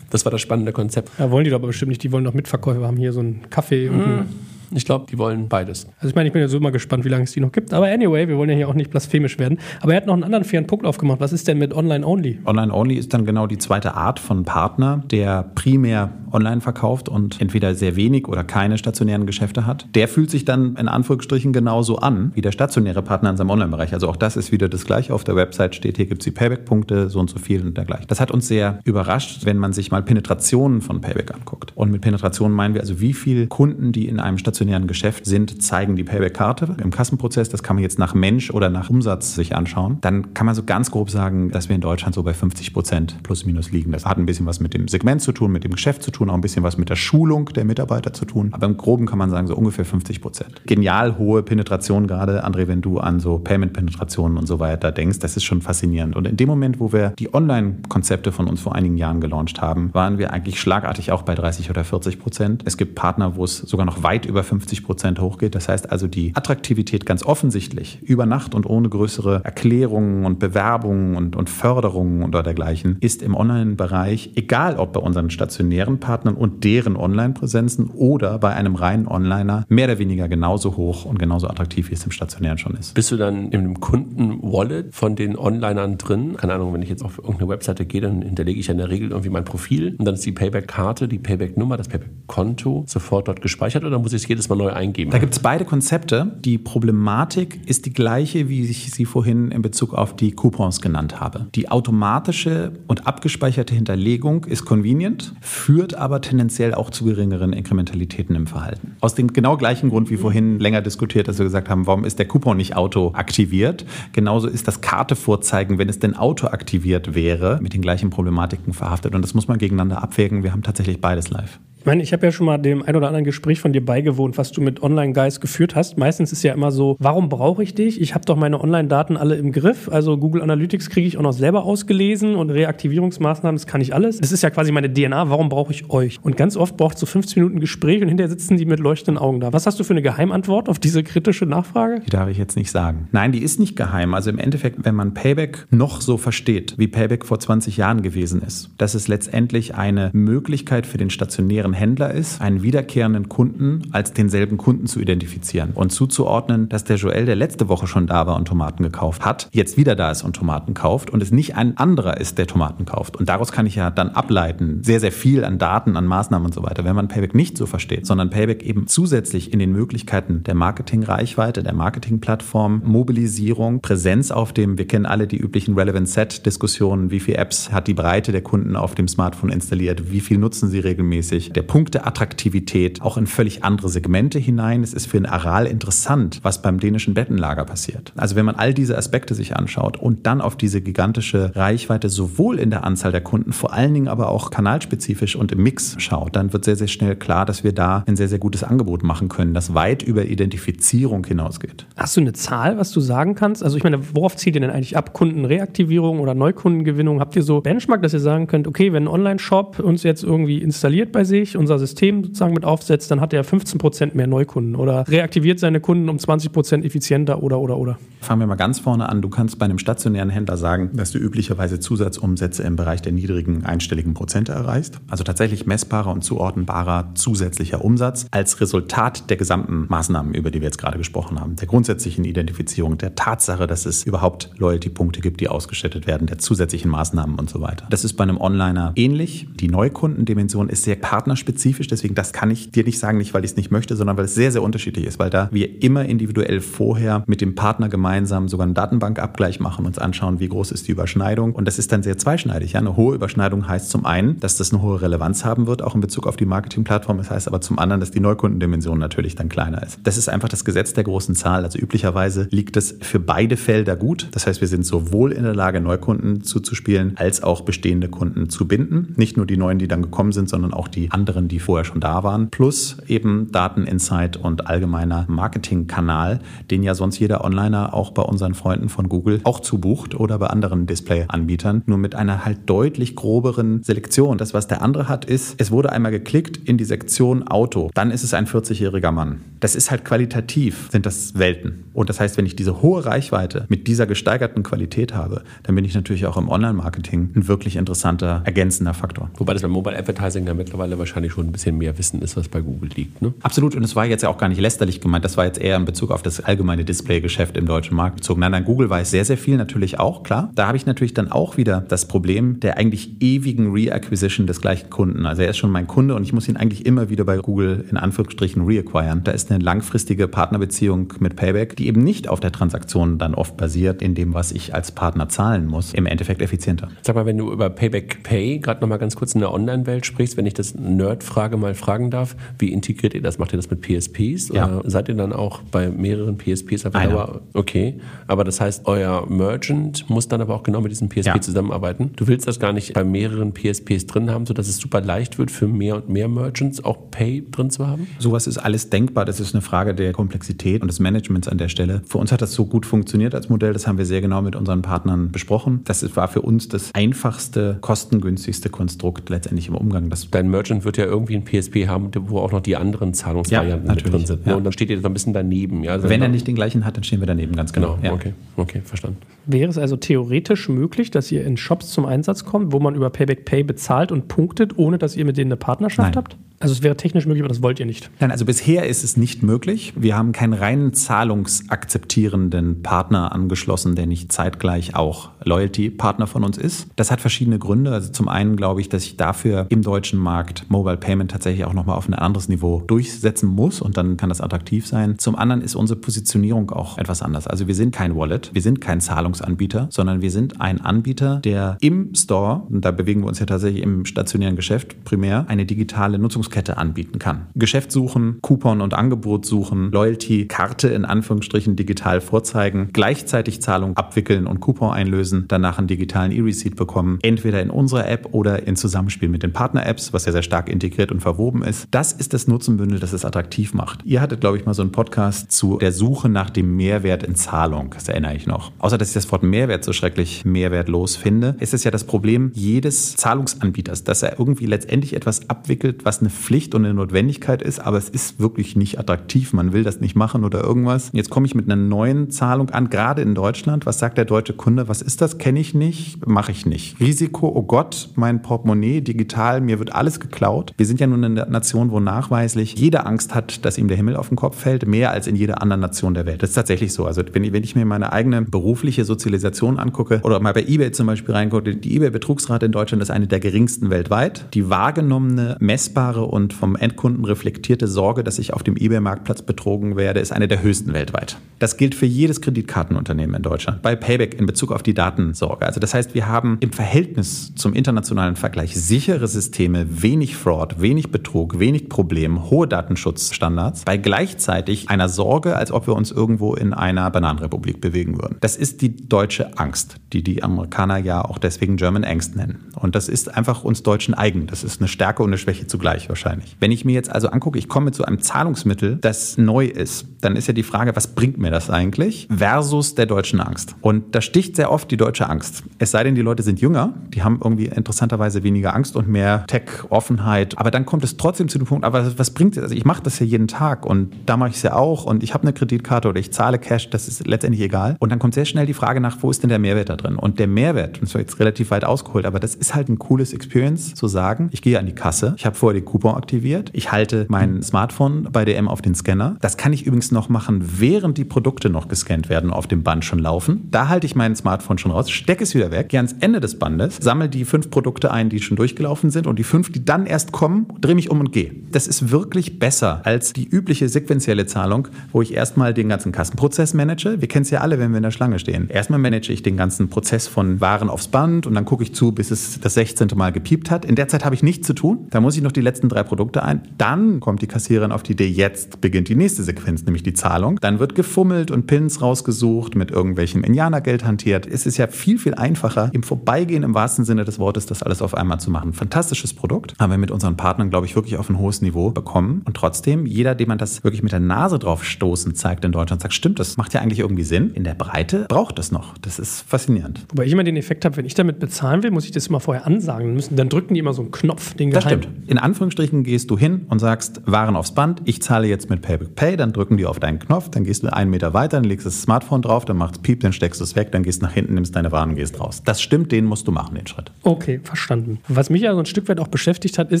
[0.11, 1.09] Das war das spannende Konzept.
[1.17, 2.03] Ja, wollen die doch aber bestimmt nicht.
[2.03, 4.39] Die wollen doch Mitverkäufer haben hier so einen Kaffee und einen
[4.73, 5.87] Ich glaube, die wollen beides.
[5.97, 7.73] Also ich meine, ich bin ja so immer gespannt, wie lange es die noch gibt.
[7.73, 9.59] Aber anyway, wir wollen ja hier auch nicht blasphemisch werden.
[9.81, 11.19] Aber er hat noch einen anderen fairen Punkt aufgemacht.
[11.19, 12.39] Was ist denn mit Online-Only?
[12.45, 17.75] Online-Only ist dann genau die zweite Art von Partner, der primär online verkauft und entweder
[17.75, 19.87] sehr wenig oder keine stationären Geschäfte hat.
[19.95, 23.93] Der fühlt sich dann in Anführungsstrichen genauso an wie der stationäre Partner in seinem Online-Bereich.
[23.93, 25.13] Also auch das ist wieder das Gleiche.
[25.13, 28.05] Auf der Website steht, hier gibt es die Payback-Punkte, so und so viel und dergleichen.
[28.07, 31.73] Das hat uns sehr überrascht, wenn man sich mal Penetrationen von Payback anguckt.
[31.75, 35.61] Und mit Penetrationen meinen wir also, wie viele Kunden, die in einem stationären Geschäft sind,
[35.61, 37.49] zeigen die Payback-Karte im Kassenprozess.
[37.49, 39.97] Das kann man jetzt nach Mensch oder nach Umsatz sich anschauen.
[40.01, 43.17] Dann kann man so ganz grob sagen, dass wir in Deutschland so bei 50 Prozent
[43.23, 43.91] plus minus liegen.
[43.91, 46.29] Das hat ein bisschen was mit dem Segment zu tun, mit dem Geschäft zu tun,
[46.29, 48.49] auch ein bisschen was mit der Schulung der Mitarbeiter zu tun.
[48.51, 50.61] Aber im Groben kann man sagen, so ungefähr 50 Prozent.
[50.65, 55.37] Genial hohe Penetration gerade, André, wenn du an so Payment-Penetrationen und so weiter denkst, das
[55.37, 56.15] ist schon faszinierend.
[56.15, 59.89] Und in dem Moment, wo wir die Online-Konzepte von uns vor einigen Jahren gelauncht haben,
[59.93, 62.63] waren wir eigentlich schlagartig auch bei 30 oder 40 Prozent.
[62.65, 65.55] Es gibt Partner, wo es sogar noch weit über 50 Prozent hochgeht.
[65.55, 71.15] Das heißt also, die Attraktivität ganz offensichtlich über Nacht und ohne größere Erklärungen und Bewerbungen
[71.15, 76.65] und, und Förderungen oder dergleichen ist im Online-Bereich, egal ob bei unseren stationären Partnern und
[76.65, 81.89] deren Online-Präsenzen oder bei einem reinen Onliner, mehr oder weniger genauso hoch und genauso attraktiv,
[81.89, 82.93] wie es im stationären schon ist.
[82.93, 86.35] Bist du dann in einem Kunden-Wallet von den Onlinern drin?
[86.35, 88.89] Keine Ahnung, wenn ich jetzt auf irgendeine Webseite gehe, dann hinterlege ich ja in der
[88.89, 93.41] Regel irgendwie mein Profil und dann ist die Payback-Karte, die Payback-Nummer, das Payback-Konto sofort dort
[93.41, 95.11] gespeichert oder muss ich es jedes Mal neu eingeben?
[95.11, 96.31] Da gibt es beide Konzepte.
[96.43, 101.19] Die Problematik ist die gleiche, wie ich sie vorhin in Bezug auf die Coupons genannt
[101.19, 101.47] habe.
[101.55, 108.47] Die automatische und abgespeicherte Hinterlegung ist convenient, führt aber tendenziell auch zu geringeren Inkrementalitäten im
[108.47, 108.95] Verhalten.
[109.01, 112.19] Aus dem genau gleichen Grund wie vorhin länger diskutiert, dass wir gesagt haben, warum ist
[112.19, 113.85] der Coupon nicht auto aktiviert?
[114.13, 118.73] Genauso ist das Karte vorzeigen, wenn es denn auto aktiviert wäre, mit den gleichen Problematiken
[118.73, 119.15] verhaftet.
[119.15, 120.43] Und das muss man gegeneinander abwägen.
[120.43, 121.59] Wir haben tatsächlich beides live.
[121.81, 124.37] Ich meine, ich habe ja schon mal dem ein oder anderen Gespräch von dir beigewohnt,
[124.37, 125.97] was du mit Online-Guys geführt hast.
[125.97, 127.99] Meistens ist ja immer so, warum brauche ich dich?
[127.99, 129.89] Ich habe doch meine Online-Daten alle im Griff.
[129.89, 134.19] Also Google Analytics kriege ich auch noch selber ausgelesen und Reaktivierungsmaßnahmen, das kann ich alles.
[134.19, 135.31] Das ist ja quasi meine DNA.
[135.31, 136.19] Warum brauche ich euch?
[136.21, 139.39] Und ganz oft braucht so 15 Minuten Gespräch und hinterher sitzen die mit leuchtenden Augen
[139.39, 139.51] da.
[139.51, 142.01] Was hast du für eine Geheimantwort auf diese kritische Nachfrage?
[142.05, 143.07] Die darf ich jetzt nicht sagen.
[143.11, 144.13] Nein, die ist nicht geheim.
[144.13, 148.43] Also im Endeffekt, wenn man Payback noch so versteht, wie Payback vor 20 Jahren gewesen
[148.43, 154.13] ist, dass es letztendlich eine Möglichkeit für den stationären Händler ist, einen wiederkehrenden Kunden als
[154.13, 158.35] denselben Kunden zu identifizieren und zuzuordnen, dass der Joel, der letzte Woche schon da war
[158.35, 161.77] und Tomaten gekauft hat, jetzt wieder da ist und Tomaten kauft und es nicht ein
[161.77, 163.17] anderer ist, der Tomaten kauft.
[163.17, 166.53] Und daraus kann ich ja dann ableiten, sehr, sehr viel an Daten, an Maßnahmen und
[166.53, 166.83] so weiter.
[166.83, 171.63] Wenn man Payback nicht so versteht, sondern Payback eben zusätzlich in den Möglichkeiten der Marketingreichweite,
[171.63, 177.37] der Marketingplattform, Mobilisierung, Präsenz auf dem, wir kennen alle die üblichen Relevant Set-Diskussionen, wie viele
[177.37, 181.53] Apps hat die Breite der Kunden auf dem Smartphone installiert, wie viel nutzen sie regelmäßig,
[181.61, 184.81] der Punkt der Attraktivität auch in völlig andere Segmente hinein.
[184.81, 188.13] Es ist für ein Aral interessant, was beim dänischen Bettenlager passiert.
[188.15, 192.57] Also wenn man all diese Aspekte sich anschaut und dann auf diese gigantische Reichweite sowohl
[192.57, 196.35] in der Anzahl der Kunden, vor allen Dingen aber auch kanalspezifisch und im Mix schaut,
[196.35, 199.29] dann wird sehr, sehr schnell klar, dass wir da ein sehr, sehr gutes Angebot machen
[199.29, 201.85] können, das weit über Identifizierung hinausgeht.
[201.95, 203.63] Hast du eine Zahl, was du sagen kannst?
[203.63, 205.13] Also ich meine, worauf zieht ihr denn eigentlich ab?
[205.13, 207.19] Kundenreaktivierung oder Neukundengewinnung?
[207.19, 210.57] Habt ihr so Benchmark, dass ihr sagen könnt, okay, wenn ein Online-Shop uns jetzt irgendwie
[210.57, 215.07] installiert bei sich, unser System sozusagen mit aufsetzt, dann hat er 15% mehr Neukunden oder
[215.07, 217.97] reaktiviert seine Kunden um 20% effizienter oder oder oder.
[218.21, 219.21] Fangen wir mal ganz vorne an.
[219.21, 223.65] Du kannst bei einem stationären Händler sagen, dass du üblicherweise Zusatzumsätze im Bereich der niedrigen
[223.65, 224.99] einstelligen Prozente erreichst.
[225.09, 230.67] Also tatsächlich messbarer und zuordnenbarer zusätzlicher Umsatz als Resultat der gesamten Maßnahmen, über die wir
[230.67, 231.55] jetzt gerade gesprochen haben.
[231.55, 236.91] Der grundsätzlichen Identifizierung, der Tatsache, dass es überhaupt Loyalty-Punkte gibt, die ausgestattet werden, der zusätzlichen
[236.91, 237.87] Maßnahmen und so weiter.
[237.89, 239.47] Das ist bei einem Onliner ähnlich.
[239.55, 240.95] Die Neukundendimension ist sehr
[241.41, 244.17] partnerspezifisch, deswegen das kann ich dir nicht sagen, nicht weil ich es nicht möchte, sondern
[244.17, 247.89] weil es sehr, sehr unterschiedlich ist, weil da wir immer individuell vorher mit dem Partner
[247.89, 251.53] gemeinsam sogar einen Datenbankabgleich machen, uns anschauen, wie groß ist die Überschneidung.
[251.53, 252.73] Und das ist dann sehr zweischneidig.
[252.73, 252.79] Ja?
[252.79, 256.01] Eine hohe Überschneidung heißt zum einen, dass das eine hohe Relevanz haben wird, auch in
[256.01, 257.17] Bezug auf die Marketingplattform.
[257.17, 259.99] Das heißt aber zum anderen, dass die Neukundendimension natürlich dann kleiner ist.
[260.03, 261.63] Das ist einfach das Gesetz der großen Zahl.
[261.63, 264.27] Also üblicherweise liegt es für beide Felder gut.
[264.31, 268.67] Das heißt, wir sind sowohl in der Lage, Neukunden zuzuspielen, als auch bestehende Kunden zu
[268.67, 269.13] binden.
[269.17, 271.99] Nicht nur die neuen, die dann gekommen sind, sondern auch die anderen, die vorher schon
[272.01, 272.49] da waren.
[272.49, 276.39] Plus eben Dateninsight und allgemeiner Marketingkanal,
[276.69, 280.47] den ja sonst jeder Onliner auch bei unseren Freunden von Google auch zubucht oder bei
[280.47, 281.83] anderen Display-Anbietern.
[281.85, 284.37] Nur mit einer halt deutlich groberen Selektion.
[284.37, 287.91] Das, was der andere hat, ist, es wurde einmal geklickt in die Sektion Auto.
[287.93, 289.41] Dann ist es ein 40-jähriger Mann.
[289.59, 291.85] Das ist halt qualitativ, sind das Welten.
[291.93, 295.85] Und das heißt, wenn ich diese hohe Reichweite mit dieser gesteigerten Qualität habe, dann bin
[295.85, 299.29] ich natürlich auch im Online-Marketing ein wirklich interessanter ergänzender Faktor.
[299.37, 302.47] Wobei das beim Mobile Advertising ja mittlerweile wahrscheinlich schon ein bisschen mehr Wissen ist, was
[302.47, 303.21] bei Google liegt.
[303.21, 303.33] Ne?
[303.41, 303.75] Absolut.
[303.75, 305.25] Und es war jetzt ja auch gar nicht lästerlich gemeint.
[305.25, 308.41] Das war jetzt eher in Bezug auf das allgemeine Display-Geschäft im deutschen Markt bezogen.
[308.41, 310.51] Nein, nein, Google weiß sehr, sehr viel natürlich auch, klar.
[310.55, 314.89] Da habe ich natürlich dann auch wieder das Problem der eigentlich ewigen Reacquisition des gleichen
[314.89, 315.25] Kunden.
[315.25, 317.85] Also er ist schon mein Kunde und ich muss ihn eigentlich immer wieder bei Google
[317.89, 319.23] in Anführungsstrichen reacquiren.
[319.23, 323.57] Da ist eine langfristige Partnerbeziehung mit Payback, die eben nicht auf der Transaktion dann oft
[323.57, 326.89] basiert, in dem, was ich als Partner zahlen muss, im Endeffekt effizienter.
[327.01, 330.37] Sag mal, wenn du über Payback Pay gerade nochmal ganz kurz in der Online-Welt sprichst,
[330.37, 333.37] wenn ich das Nerd-Frage mal fragen darf, wie integriert ihr das?
[333.39, 334.49] Macht ihr das mit PSPs?
[334.49, 334.65] Ja.
[334.79, 336.85] Oder seid ihr dann auch bei mehreren PSPs?
[336.85, 337.11] Einer.
[337.11, 337.95] Aber, okay,
[338.27, 341.41] aber das heißt, euer Merchant muss dann aber auch genau mit diesem PSP Ja.
[341.41, 342.11] zusammenarbeiten.
[342.15, 345.51] Du willst das gar nicht bei mehreren PSPs drin haben, sodass es super leicht wird
[345.51, 348.07] für mehr und mehr Merchants auch Pay drin zu haben?
[348.19, 349.25] Sowas ist alles denkbar.
[349.25, 352.01] Das ist eine Frage der Komplexität und des Managements an der Stelle.
[352.05, 353.73] Für uns hat das so gut funktioniert als Modell.
[353.73, 355.81] Das haben wir sehr genau mit unseren Partnern besprochen.
[355.85, 360.09] Das war für uns das einfachste, kostengünstigste Konstrukt letztendlich im Umgang.
[360.09, 363.13] Das Dein Merchant wird wird ja irgendwie ein PSP haben, wo auch noch die anderen
[363.13, 364.45] Zahlungsvarianten Ja, mit drin sind.
[364.45, 364.51] ne?
[364.51, 364.57] Ja.
[364.57, 365.83] Und dann steht ihr da ein bisschen daneben.
[365.83, 365.93] Ja?
[365.93, 367.97] Also Wenn er nicht den gleichen hat, dann stehen wir daneben, ganz genau.
[368.01, 369.17] Genau, okay, okay, verstanden.
[369.45, 373.09] Wäre es also theoretisch möglich, dass ihr in Shops zum Einsatz kommt, wo man über
[373.09, 376.15] Payback Pay bezahlt und punktet, ohne dass ihr mit denen eine Partnerschaft Nein.
[376.15, 376.37] habt?
[376.59, 378.11] Also es wäre technisch möglich, aber das wollt ihr nicht.
[378.19, 379.93] Nein, also bisher ist es nicht möglich.
[379.95, 386.85] Wir haben keinen reinen zahlungsakzeptierenden Partner angeschlossen, der nicht zeitgleich auch Loyalty-Partner von uns ist.
[386.97, 387.91] Das hat verschiedene Gründe.
[387.91, 391.73] Also zum einen glaube ich, dass ich dafür im deutschen Markt Mobile Payment tatsächlich auch
[391.73, 395.17] nochmal auf ein anderes Niveau durchsetzen muss und dann kann das attraktiv sein.
[395.17, 397.47] Zum anderen ist unsere Positionierung auch etwas anders.
[397.47, 401.77] Also wir sind kein Wallet, wir sind kein Zahlungsanbieter, sondern wir sind ein Anbieter, der
[401.81, 406.19] im Store, und da bewegen wir uns ja tatsächlich im stationären Geschäft primär, eine digitale
[406.19, 407.47] Nutzungskette anbieten kann.
[407.55, 414.59] Geschäft suchen, Coupon und Angebot suchen, Loyalty-Karte in Anführungsstrichen digital vorzeigen, gleichzeitig Zahlung abwickeln und
[414.59, 419.43] Coupon einlösen, danach einen digitalen E-Receipt bekommen, entweder in unserer App oder in Zusammenspiel mit
[419.43, 421.87] den Partner-Apps, was ja sehr stark integriert und verwoben ist.
[421.91, 424.05] Das ist das Nutzenbündel, das es attraktiv macht.
[424.05, 427.35] Ihr hattet, glaube ich, mal so einen Podcast zu der Suche nach dem Mehrwert in
[427.35, 427.91] Zahlung.
[427.93, 428.71] Das erinnere ich noch.
[428.79, 432.51] Außer, dass ich das Wort Mehrwert so schrecklich mehrwertlos finde, ist es ja das Problem
[432.53, 437.79] jedes Zahlungsanbieters, dass er irgendwie letztendlich etwas abwickelt, was eine Pflicht und eine Notwendigkeit ist,
[437.79, 439.53] aber es ist wirklich nicht attraktiv.
[439.53, 441.09] Man will das nicht machen oder irgendwas.
[441.13, 443.85] Jetzt komme ich mit einer neuen Zahlung an, gerade in Deutschland.
[443.85, 444.87] Was sagt der deutsche Kunde?
[444.87, 445.37] Was ist das?
[445.37, 446.99] Kenne ich nicht, mache ich nicht.
[446.99, 450.60] Risiko, oh Gott, mein Portemonnaie, digital, mir wird alles geklaut.
[450.77, 454.15] Wir sind ja nun eine Nation, wo nachweislich jeder Angst hat, dass ihm der Himmel
[454.15, 456.41] auf den Kopf fällt, mehr als in jeder anderen Nation der Welt.
[456.43, 457.05] Das ist tatsächlich so.
[457.05, 461.07] Also wenn, wenn ich mir meine eigene berufliche Sozialisation angucke oder mal bei eBay zum
[461.07, 464.45] Beispiel reingucke, die eBay-Betrugsrate in Deutschland ist eine der geringsten weltweit.
[464.53, 470.19] Die wahrgenommene, messbare und vom Endkunden reflektierte Sorge, dass ich auf dem eBay-Marktplatz betrogen werde,
[470.19, 471.37] ist eine der höchsten weltweit.
[471.59, 473.81] Das gilt für jedes Kreditkartenunternehmen in Deutschland.
[473.81, 475.65] Bei Payback in Bezug auf die Datensorge.
[475.65, 481.11] Also das heißt, wir haben im Verhältnis zum internationalen Vergleich sichere Systeme, wenig Fraud, wenig
[481.11, 486.73] Betrug, wenig Problem, hohe Datenschutzstandards, bei gleichzeitig einer Sorge, als ob wir uns irgendwo in
[486.73, 488.37] einer Bananenrepublik bewegen würden.
[488.41, 492.71] Das ist die deutsche Angst, die die Amerikaner ja auch deswegen German Angst nennen.
[492.75, 494.47] Und das ist einfach uns Deutschen eigen.
[494.47, 496.57] Das ist eine Stärke und eine Schwäche zugleich wahrscheinlich.
[496.59, 500.35] Wenn ich mir jetzt also angucke, ich komme so einem Zahlungsmittel, das neu ist, dann
[500.35, 503.75] ist ja die Frage, was bringt mir das eigentlich versus der deutschen Angst?
[503.81, 505.63] Und da sticht sehr oft die deutsche Angst.
[505.79, 509.45] Es sei denn, die Leute sind jünger, die haben irgendwie interessanterweise weniger Angst und mehr
[509.47, 510.40] Tech-Offenheit.
[510.55, 512.63] Aber dann kommt es trotzdem zu dem Punkt, aber was bringt es?
[512.63, 515.23] Also ich mache das ja jeden Tag und da mache ich es ja auch und
[515.23, 517.95] ich habe eine Kreditkarte oder ich zahle Cash, das ist letztendlich egal.
[517.99, 520.15] Und dann kommt sehr schnell die Frage nach, wo ist denn der Mehrwert da drin?
[520.15, 522.99] Und der Mehrwert, und das war jetzt relativ weit ausgeholt, aber das ist halt ein
[522.99, 526.69] cooles Experience zu sagen, ich gehe an die Kasse, ich habe vorher den Coupon aktiviert,
[526.73, 529.37] ich halte mein Smartphone bei DM auf den Scanner.
[529.41, 532.83] Das kann ich übrigens noch machen, während die Produkte noch gescannt werden und auf dem
[532.83, 533.67] Band schon laufen.
[533.71, 536.59] Da halte ich mein Smartphone schon raus, stecke es wieder weg, gehe ans Ende des
[536.59, 540.05] Bandes, sammle die fünf Produkte ein, die schon durchgelaufen sind und die fünf, die dann
[540.05, 541.51] erst kommen, drehe mich um und gehe.
[541.71, 546.73] Das ist wirklich besser als die übliche sequentielle Zahlung, wo ich erstmal den ganzen Kassenprozess
[546.73, 547.21] manage.
[547.21, 548.69] Wir kennen es ja alle, wenn wir in der Schlange stehen.
[548.69, 552.11] Erstmal manage ich den ganzen Prozess von Waren aufs Band und dann gucke ich zu,
[552.11, 553.09] bis es das 16.
[553.15, 553.85] Mal gepiept hat.
[553.85, 555.07] In der Zeit habe ich nichts zu tun.
[555.09, 556.61] Da muss ich noch die letzten drei Produkte ein.
[556.77, 560.59] Dann kommt die Kassiererin auf die Idee, jetzt beginnt die nächste Sequenz, nämlich die Zahlung.
[560.61, 564.45] Dann wird gefummelt und Pins rausgesucht, mit irgendwelchem Indianergeld hantiert.
[564.45, 568.01] Es ist ja viel, viel einfacher, im Vorbeigehen im wahrsten Sinne des Wortes das alles
[568.01, 568.73] auf einmal zu machen.
[568.73, 569.75] Fantastisches Produkt.
[569.79, 572.41] Haben wir mit unseren Partnern, glaube ich, wirklich auf ein hohes Niveau bekommen.
[572.45, 576.01] Und trotzdem, jeder, dem man das wirklich mit der Nase drauf stoßen zeigt in Deutschland,
[576.01, 577.51] sagt, stimmt, das macht ja eigentlich irgendwie Sinn.
[577.53, 578.97] In der Breite braucht es noch.
[578.97, 580.05] Das ist faszinierend.
[580.09, 582.41] Wobei ich immer den Effekt habe, wenn ich damit bezahlen will, muss ich das immer
[582.41, 583.13] vorher ansagen.
[583.13, 585.29] Müssen, dann drücken die immer so einen Knopf, den Das geheim- stimmt.
[585.29, 589.15] In Anführungsstrichen gehst du hin und sagst, Waren aufs Band, ich zahle jetzt mit Payback
[589.15, 591.85] Pay, dann drücken die auf deinen Knopf, dann gehst du einen Meter weiter, dann legst
[591.85, 594.33] du das Smartphone drauf, dann macht's Piep, dann steckst du es weg, dann gehst nach
[594.33, 595.61] hinten, nimmst deine Waren und gehst raus.
[595.63, 597.11] Das stimmt, den musst du machen, den Schritt.
[597.23, 598.19] Okay, verstanden.
[598.27, 600.00] Was mich ja so ein Stück weit auch beschäftigt hat, ist,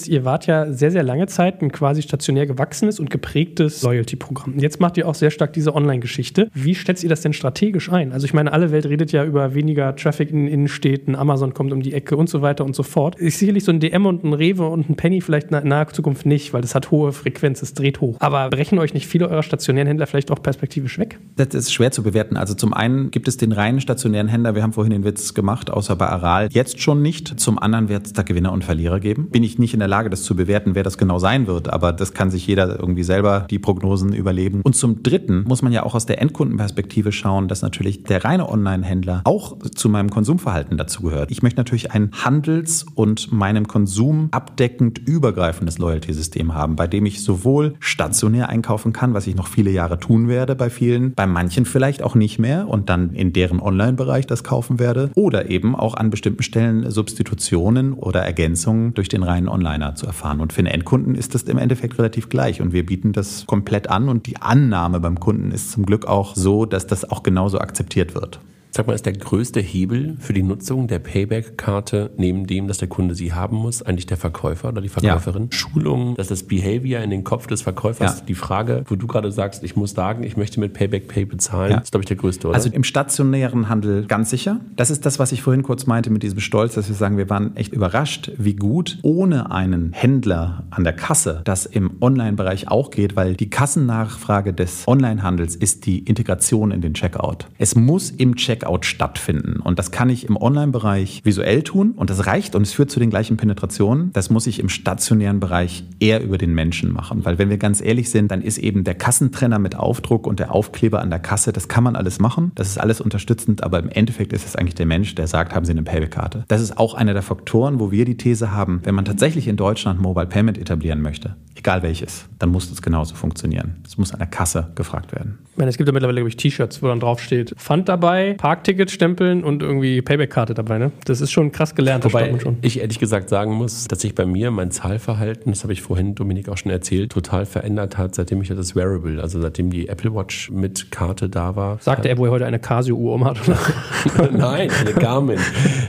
[0.07, 4.59] ihr wart ja sehr, sehr lange Zeit ein quasi stationär gewachsenes und geprägtes Loyalty-Programm.
[4.59, 6.49] Jetzt macht ihr auch sehr stark diese Online-Geschichte.
[6.53, 8.11] Wie schätzt ihr das denn strategisch ein?
[8.11, 11.81] Also ich meine, alle Welt redet ja über weniger Traffic in Innenstädten, Amazon kommt um
[11.81, 13.15] die Ecke und so weiter und so fort.
[13.15, 16.25] Ist sicherlich so ein DM und ein Rewe und ein Penny vielleicht in naher Zukunft
[16.25, 18.17] nicht, weil das hat hohe Frequenz, es dreht hoch.
[18.19, 21.19] Aber brechen euch nicht viele eurer stationären Händler vielleicht auch perspektivisch weg?
[21.35, 22.37] Das ist schwer zu bewerten.
[22.37, 25.69] Also zum einen gibt es den reinen stationären Händler, wir haben vorhin den Witz gemacht,
[25.69, 27.39] außer bei Aral, jetzt schon nicht.
[27.39, 29.29] Zum anderen wird es da Gewinner und Verlierer geben.
[29.29, 31.91] Bin ich nicht in der Lage, das zu bewerten, wer das genau sein wird, aber
[31.91, 34.61] das kann sich jeder irgendwie selber die Prognosen überleben.
[34.63, 38.49] Und zum dritten muss man ja auch aus der Endkundenperspektive schauen, dass natürlich der reine
[38.49, 41.29] Online-Händler auch zu meinem Konsumverhalten dazugehört.
[41.29, 47.21] Ich möchte natürlich ein Handels- und meinem Konsum abdeckend übergreifendes Loyalty-System haben, bei dem ich
[47.21, 51.65] sowohl stationär einkaufen kann, was ich noch viele Jahre tun werde bei vielen, bei manchen
[51.65, 55.95] vielleicht auch nicht mehr und dann in deren Online-Bereich das kaufen werde oder eben auch
[55.95, 60.39] an bestimmten Stellen Substitutionen oder Ergänzungen durch den reinen Online-Handel keiner zu erfahren.
[60.39, 62.61] Und für den Endkunden ist das im Endeffekt relativ gleich.
[62.61, 64.09] Und wir bieten das komplett an.
[64.09, 68.15] Und die Annahme beim Kunden ist zum Glück auch so, dass das auch genauso akzeptiert
[68.15, 68.39] wird.
[68.73, 72.87] Sag mal, ist der größte Hebel für die Nutzung der Payback-Karte neben dem, dass der
[72.87, 75.49] Kunde sie haben muss, eigentlich der Verkäufer oder die Verkäuferin?
[75.51, 75.57] Ja.
[75.57, 78.25] Schulung, dass das Behavior in den Kopf des Verkäufers, ja.
[78.25, 81.71] die Frage, wo du gerade sagst, ich muss sagen, ich möchte mit Payback Pay bezahlen,
[81.71, 81.77] ja.
[81.79, 82.55] ist, glaube ich, der größte, oder?
[82.55, 84.61] Also im stationären Handel ganz sicher.
[84.77, 87.29] Das ist das, was ich vorhin kurz meinte mit diesem Stolz, dass wir sagen, wir
[87.29, 92.89] waren echt überrascht, wie gut ohne einen Händler an der Kasse das im Online-Bereich auch
[92.89, 97.47] geht, weil die Kassennachfrage des Online-Handels ist die Integration in den Checkout.
[97.57, 99.59] Es muss im Checkout Checkout stattfinden.
[99.59, 102.99] Und das kann ich im Online-Bereich visuell tun und das reicht und es führt zu
[102.99, 104.11] den gleichen Penetrationen.
[104.13, 107.25] Das muss ich im stationären Bereich eher über den Menschen machen.
[107.25, 110.53] Weil wenn wir ganz ehrlich sind, dann ist eben der Kassentrenner mit Aufdruck und der
[110.53, 112.51] Aufkleber an der Kasse, das kann man alles machen.
[112.55, 115.65] Das ist alles unterstützend, aber im Endeffekt ist es eigentlich der Mensch, der sagt, haben
[115.65, 116.45] Sie eine Payback-Karte.
[116.47, 119.57] Das ist auch einer der Faktoren, wo wir die These haben, wenn man tatsächlich in
[119.57, 123.77] Deutschland Mobile Payment etablieren möchte, egal welches, dann muss das genauso funktionieren.
[123.85, 125.39] Es muss an der Kasse gefragt werden.
[125.51, 128.91] Ich meine, es gibt ja mittlerweile, glaube ich, T-Shirts, wo dann draufsteht, Pfand dabei, Parkticket
[128.91, 130.77] stempeln und irgendwie Payback-Karte dabei.
[130.77, 130.91] Ne?
[131.05, 132.03] Das ist schon krass gelernt.
[132.03, 135.81] Wobei ich ehrlich gesagt sagen muss, dass sich bei mir mein Zahlverhalten, das habe ich
[135.81, 139.87] vorhin Dominik auch schon erzählt, total verändert hat, seitdem ich das Wearable, also seitdem die
[139.87, 141.77] Apple Watch mit Karte da war.
[141.79, 143.39] Sagte er, wo er heute eine Casio-Uhr um hat?
[144.33, 145.39] Nein, eine Garmin.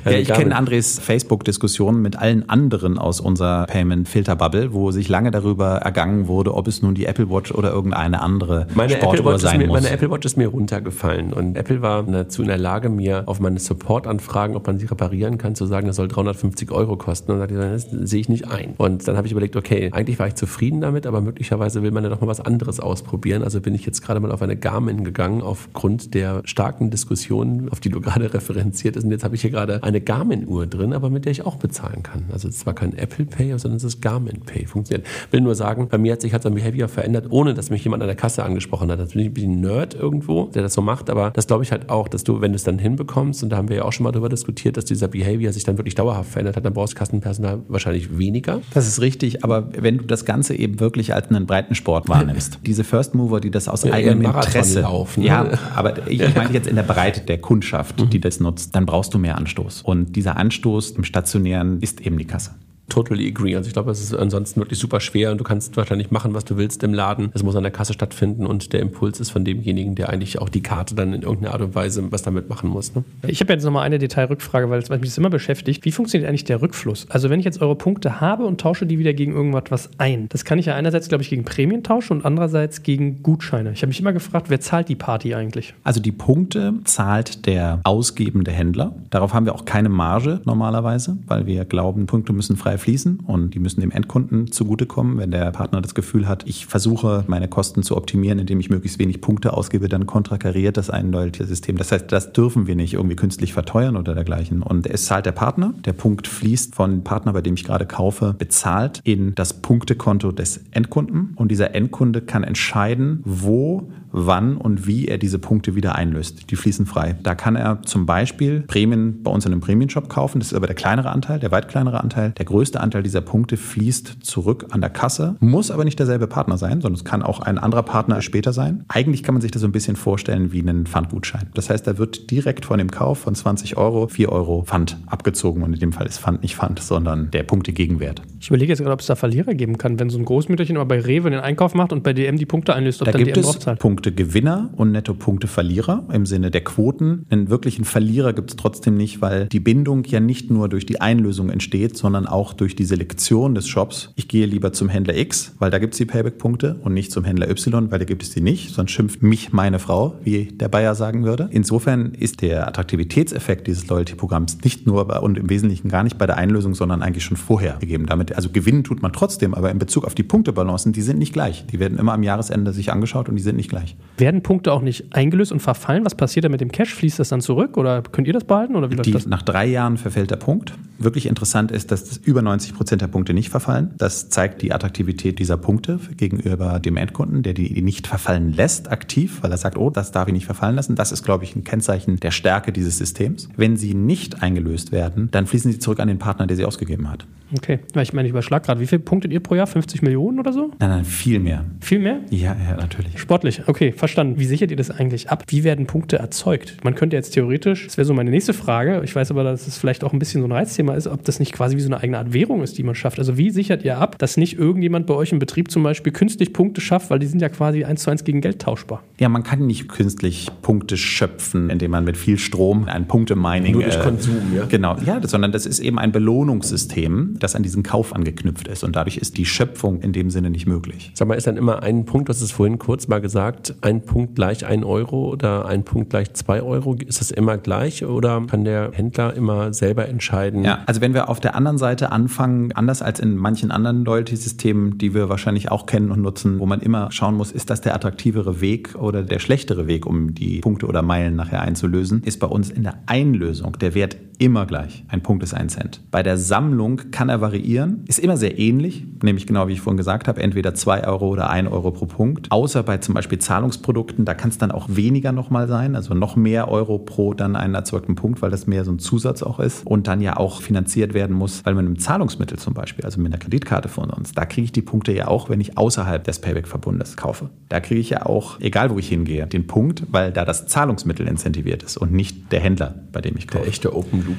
[0.05, 5.33] Eine ja, ich kenne Andres Facebook-Diskussionen mit allen anderen aus unserer Payment-Filter-Bubble, wo sich lange
[5.33, 9.59] darüber ergangen wurde, ob es nun die Apple Watch oder irgendeine andere meine Sportuhr sein
[9.59, 9.83] mir, muss.
[9.83, 13.41] Meine Apple Watch ist mir runtergefallen und Apple war dazu in der Lage, mir auf
[13.41, 17.33] meine Support-Anfragen, ob man sie reparieren kann, zu sagen, das soll 350 Euro kosten.
[17.33, 18.75] Und dann sagte ich, das sehe ich nicht ein.
[18.77, 22.05] Und dann habe ich überlegt, okay, eigentlich war ich zufrieden damit, aber möglicherweise will man
[22.05, 23.43] ja doch mal was anderes ausprobieren.
[23.43, 27.81] Also bin ich jetzt gerade mal auf eine Garmin gegangen, aufgrund der starken Diskussionen, auf
[27.81, 29.05] die du gerade referenziert hast.
[29.05, 32.03] Und jetzt habe ich hier gerade eine Garmin-Uhr drin, aber mit der ich auch bezahlen
[32.03, 32.25] kann.
[32.33, 34.67] Also es ist zwar kein Apple Pay, sondern es ist Garmin Pay.
[34.67, 35.07] Funktioniert.
[35.31, 38.03] Will nur sagen, bei mir hat sich halt sein Behavior verändert, ohne dass mich jemand
[38.03, 39.01] an der Kasse angesprochen hat.
[39.01, 41.73] Das bin ich ein bisschen Nerd irgendwo, der das so macht, aber das glaube ich
[41.73, 43.93] halt auch, dass du, wenn du es dann hinbekommst, und da haben wir ja auch
[43.93, 46.95] schon mal darüber diskutiert, dass dieser Behavior sich dann wirklich dauerhaft verändert hat, dann brauchst
[46.95, 48.61] du Kassenpersonal wahrscheinlich weniger.
[48.75, 52.85] Das ist richtig, aber wenn du das Ganze eben wirklich als einen Breitensport wahrnimmst, diese
[52.85, 55.23] First Mover, die das aus ja, eigenem Interesse laufen.
[55.23, 58.23] Ja, aber ich meine jetzt in der Breite der Kundschaft, die mhm.
[58.23, 59.83] das nutzt, dann brauchst du mehr Anstoß.
[59.83, 62.53] Und dieser Anstoß im Stationären ist eben die Kasse
[62.89, 63.57] totally agree.
[63.57, 66.45] Also ich glaube, es ist ansonsten wirklich super schwer und du kannst wahrscheinlich machen, was
[66.45, 67.31] du willst im Laden.
[67.35, 70.49] Es muss an der Kasse stattfinden und der Impuls ist von demjenigen, der eigentlich auch
[70.49, 72.95] die Karte dann in irgendeiner Art und Weise was damit machen muss.
[72.95, 73.05] Ne?
[73.27, 75.85] Ich habe jetzt nochmal eine Detailrückfrage, weil, mich das immer beschäftigt.
[75.85, 77.07] Wie funktioniert eigentlich der Rückfluss?
[77.09, 80.45] Also wenn ich jetzt eure Punkte habe und tausche die wieder gegen irgendwas ein, das
[80.45, 83.73] kann ich ja einerseits, glaube ich, gegen Prämien tauschen und andererseits gegen Gutscheine.
[83.73, 85.75] Ich habe mich immer gefragt, wer zahlt die Party eigentlich?
[85.85, 88.95] Also die Punkte zahlt der ausgebende Händler.
[89.11, 93.55] Darauf haben wir auch keine Marge normalerweise, weil wir glauben, Punkte müssen frei fließen und
[93.55, 95.19] die müssen dem Endkunden zugutekommen.
[95.19, 98.99] Wenn der Partner das Gefühl hat, ich versuche meine Kosten zu optimieren, indem ich möglichst
[98.99, 101.77] wenig Punkte ausgebe, dann kontrakariert das ein Loyalty-System.
[101.77, 104.63] Das heißt, das dürfen wir nicht irgendwie künstlich verteuern oder dergleichen.
[104.63, 105.75] Und es zahlt der Partner.
[105.85, 110.61] Der Punkt fließt von Partner, bei dem ich gerade kaufe, bezahlt in das Punktekonto des
[110.71, 111.33] Endkunden.
[111.37, 116.51] Und dieser Endkunde kann entscheiden, wo wann und wie er diese Punkte wieder einlöst.
[116.51, 117.17] Die fließen frei.
[117.23, 120.39] Da kann er zum Beispiel Prämien bei uns in einem Prämienshop kaufen.
[120.39, 122.33] Das ist aber der kleinere Anteil, der weit kleinere Anteil.
[122.39, 126.59] Der größte Anteil dieser Punkte fließt zurück an der Kasse, muss aber nicht derselbe Partner
[126.59, 128.85] sein, sondern es kann auch ein anderer Partner später sein.
[128.89, 131.49] Eigentlich kann man sich das so ein bisschen vorstellen wie einen Pfandgutschein.
[131.55, 135.63] Das heißt, da wird direkt von dem Kauf von 20 Euro 4 Euro Pfand abgezogen
[135.63, 138.23] und in dem Fall ist Pfand nicht Pfand, sondern der Punktegegenwert.
[138.41, 140.87] Ich überlege jetzt gerade, ob es da Verlierer geben kann, wenn so ein Großmütterchen aber
[140.87, 143.37] bei Rewe den Einkauf macht und bei DM die Punkte einlöst, ob da dann gibt
[143.37, 143.79] DM es draufzahlt.
[144.03, 147.25] Punkte Netto-Punkte-Gewinner und Netto-Punkte-Verlierer im Sinne der Quoten.
[147.31, 151.01] Einen wirklichen Verlierer gibt es trotzdem nicht, weil die Bindung ja nicht nur durch die
[151.01, 154.13] Einlösung entsteht, sondern auch durch die Selektion des Shops.
[154.17, 157.25] Ich gehe lieber zum Händler X, weil da gibt es die Payback-Punkte und nicht zum
[157.25, 160.69] Händler Y, weil da gibt es die nicht, sonst schimpft mich meine Frau, wie der
[160.69, 161.49] Bayer sagen würde.
[161.53, 166.27] Insofern ist der Attraktivitätseffekt dieses Loyalty-Programms nicht nur bei, und im Wesentlichen gar nicht bei
[166.27, 168.07] der Einlösung, sondern eigentlich schon vorher gegeben.
[168.07, 171.33] Damit, also gewinnen tut man trotzdem, aber in Bezug auf die Punktebalancen, die sind nicht
[171.33, 171.67] gleich.
[171.67, 173.92] Die werden immer am Jahresende sich angeschaut und die sind nicht gleich.
[174.19, 176.05] Werden Punkte auch nicht eingelöst und verfallen?
[176.05, 176.95] Was passiert da mit dem Cash?
[176.95, 178.77] Fließt das dann zurück oder könnt ihr das behalten?
[178.77, 179.27] Oder wie läuft das?
[179.27, 180.75] Nach drei Jahren verfällt der Punkt.
[180.99, 183.91] Wirklich interessant ist, dass das über 90 Prozent der Punkte nicht verfallen.
[183.99, 189.39] Das zeigt die Attraktivität dieser Punkte gegenüber dem Endkunden, der die nicht verfallen lässt aktiv,
[189.41, 190.95] weil er sagt, oh, das darf ich nicht verfallen lassen.
[190.95, 193.49] Das ist, glaube ich, ein Kennzeichen der Stärke dieses Systems.
[193.57, 197.11] Wenn sie nicht eingelöst werden, dann fließen sie zurück an den Partner, der sie ausgegeben
[197.11, 197.27] hat.
[197.57, 198.81] Okay, ich meine, ich überschlag gerade.
[198.81, 199.67] Wie viel punktet ihr pro Jahr?
[199.67, 200.71] 50 Millionen oder so?
[200.79, 201.65] Nein, nein, viel mehr.
[201.81, 202.21] Viel mehr?
[202.31, 203.19] Ja, ja, natürlich.
[203.19, 203.82] Sportlich, okay.
[203.83, 204.39] Okay, verstanden.
[204.39, 205.43] Wie sichert ihr das eigentlich ab?
[205.49, 206.77] Wie werden Punkte erzeugt?
[206.85, 209.77] Man könnte jetzt theoretisch, das wäre so meine nächste Frage, ich weiß aber, dass es
[209.77, 211.99] vielleicht auch ein bisschen so ein Reizthema ist, ob das nicht quasi wie so eine
[212.01, 213.19] eigene Art Währung ist, die man schafft.
[213.19, 216.53] Also wie sichert ihr ab, dass nicht irgendjemand bei euch im Betrieb zum Beispiel künstlich
[216.53, 219.03] Punkte schafft, weil die sind ja quasi eins zu eins gegen Geld tauschbar?
[219.19, 223.73] Ja, man kann nicht künstlich Punkte schöpfen, indem man mit viel Strom ein Punktemining.
[223.73, 224.65] Nur durch äh, Konsum, ja?
[224.67, 228.85] Genau, ja, das, sondern das ist eben ein Belohnungssystem, das an diesen Kauf angeknüpft ist.
[228.85, 231.11] Und dadurch ist die Schöpfung in dem Sinne nicht möglich.
[231.15, 234.03] Sag mal, ist dann immer ein Punkt, du hast es vorhin kurz mal gesagt, ein
[234.03, 236.95] Punkt gleich ein Euro oder ein Punkt gleich zwei Euro?
[236.95, 240.65] Ist das immer gleich oder kann der Händler immer selber entscheiden?
[240.65, 244.99] Ja, also wenn wir auf der anderen Seite anfangen, anders als in manchen anderen Loyalty-Systemen,
[244.99, 247.95] die wir wahrscheinlich auch kennen und nutzen, wo man immer schauen muss, ist das der
[247.95, 252.47] attraktivere Weg oder der schlechtere Weg, um die Punkte oder Meilen nachher einzulösen, ist bei
[252.47, 255.05] uns in der Einlösung der Wert immer gleich.
[255.07, 256.01] Ein Punkt ist ein Cent.
[256.11, 259.97] Bei der Sammlung kann er variieren, ist immer sehr ähnlich, nämlich genau wie ich vorhin
[259.97, 262.51] gesagt habe, entweder 2 Euro oder 1 Euro pro Punkt.
[262.51, 266.35] Außer bei zum Beispiel Zahlungsprodukten, da kann es dann auch weniger nochmal sein, also noch
[266.35, 269.87] mehr Euro pro dann einen erzeugten Punkt, weil das mehr so ein Zusatz auch ist
[269.87, 273.33] und dann ja auch finanziert werden muss, weil man einem Zahlungsmittel zum Beispiel, also mit
[273.33, 276.41] einer Kreditkarte von uns, da kriege ich die Punkte ja auch, wenn ich außerhalb des
[276.41, 277.51] Payback-Verbundes kaufe.
[277.69, 281.29] Da kriege ich ja auch, egal wo ich hingehe, den Punkt, weil da das Zahlungsmittel
[281.29, 283.63] incentiviert ist und nicht der Händler, bei dem ich kaufe.
[283.63, 284.32] Der echte Open Loop.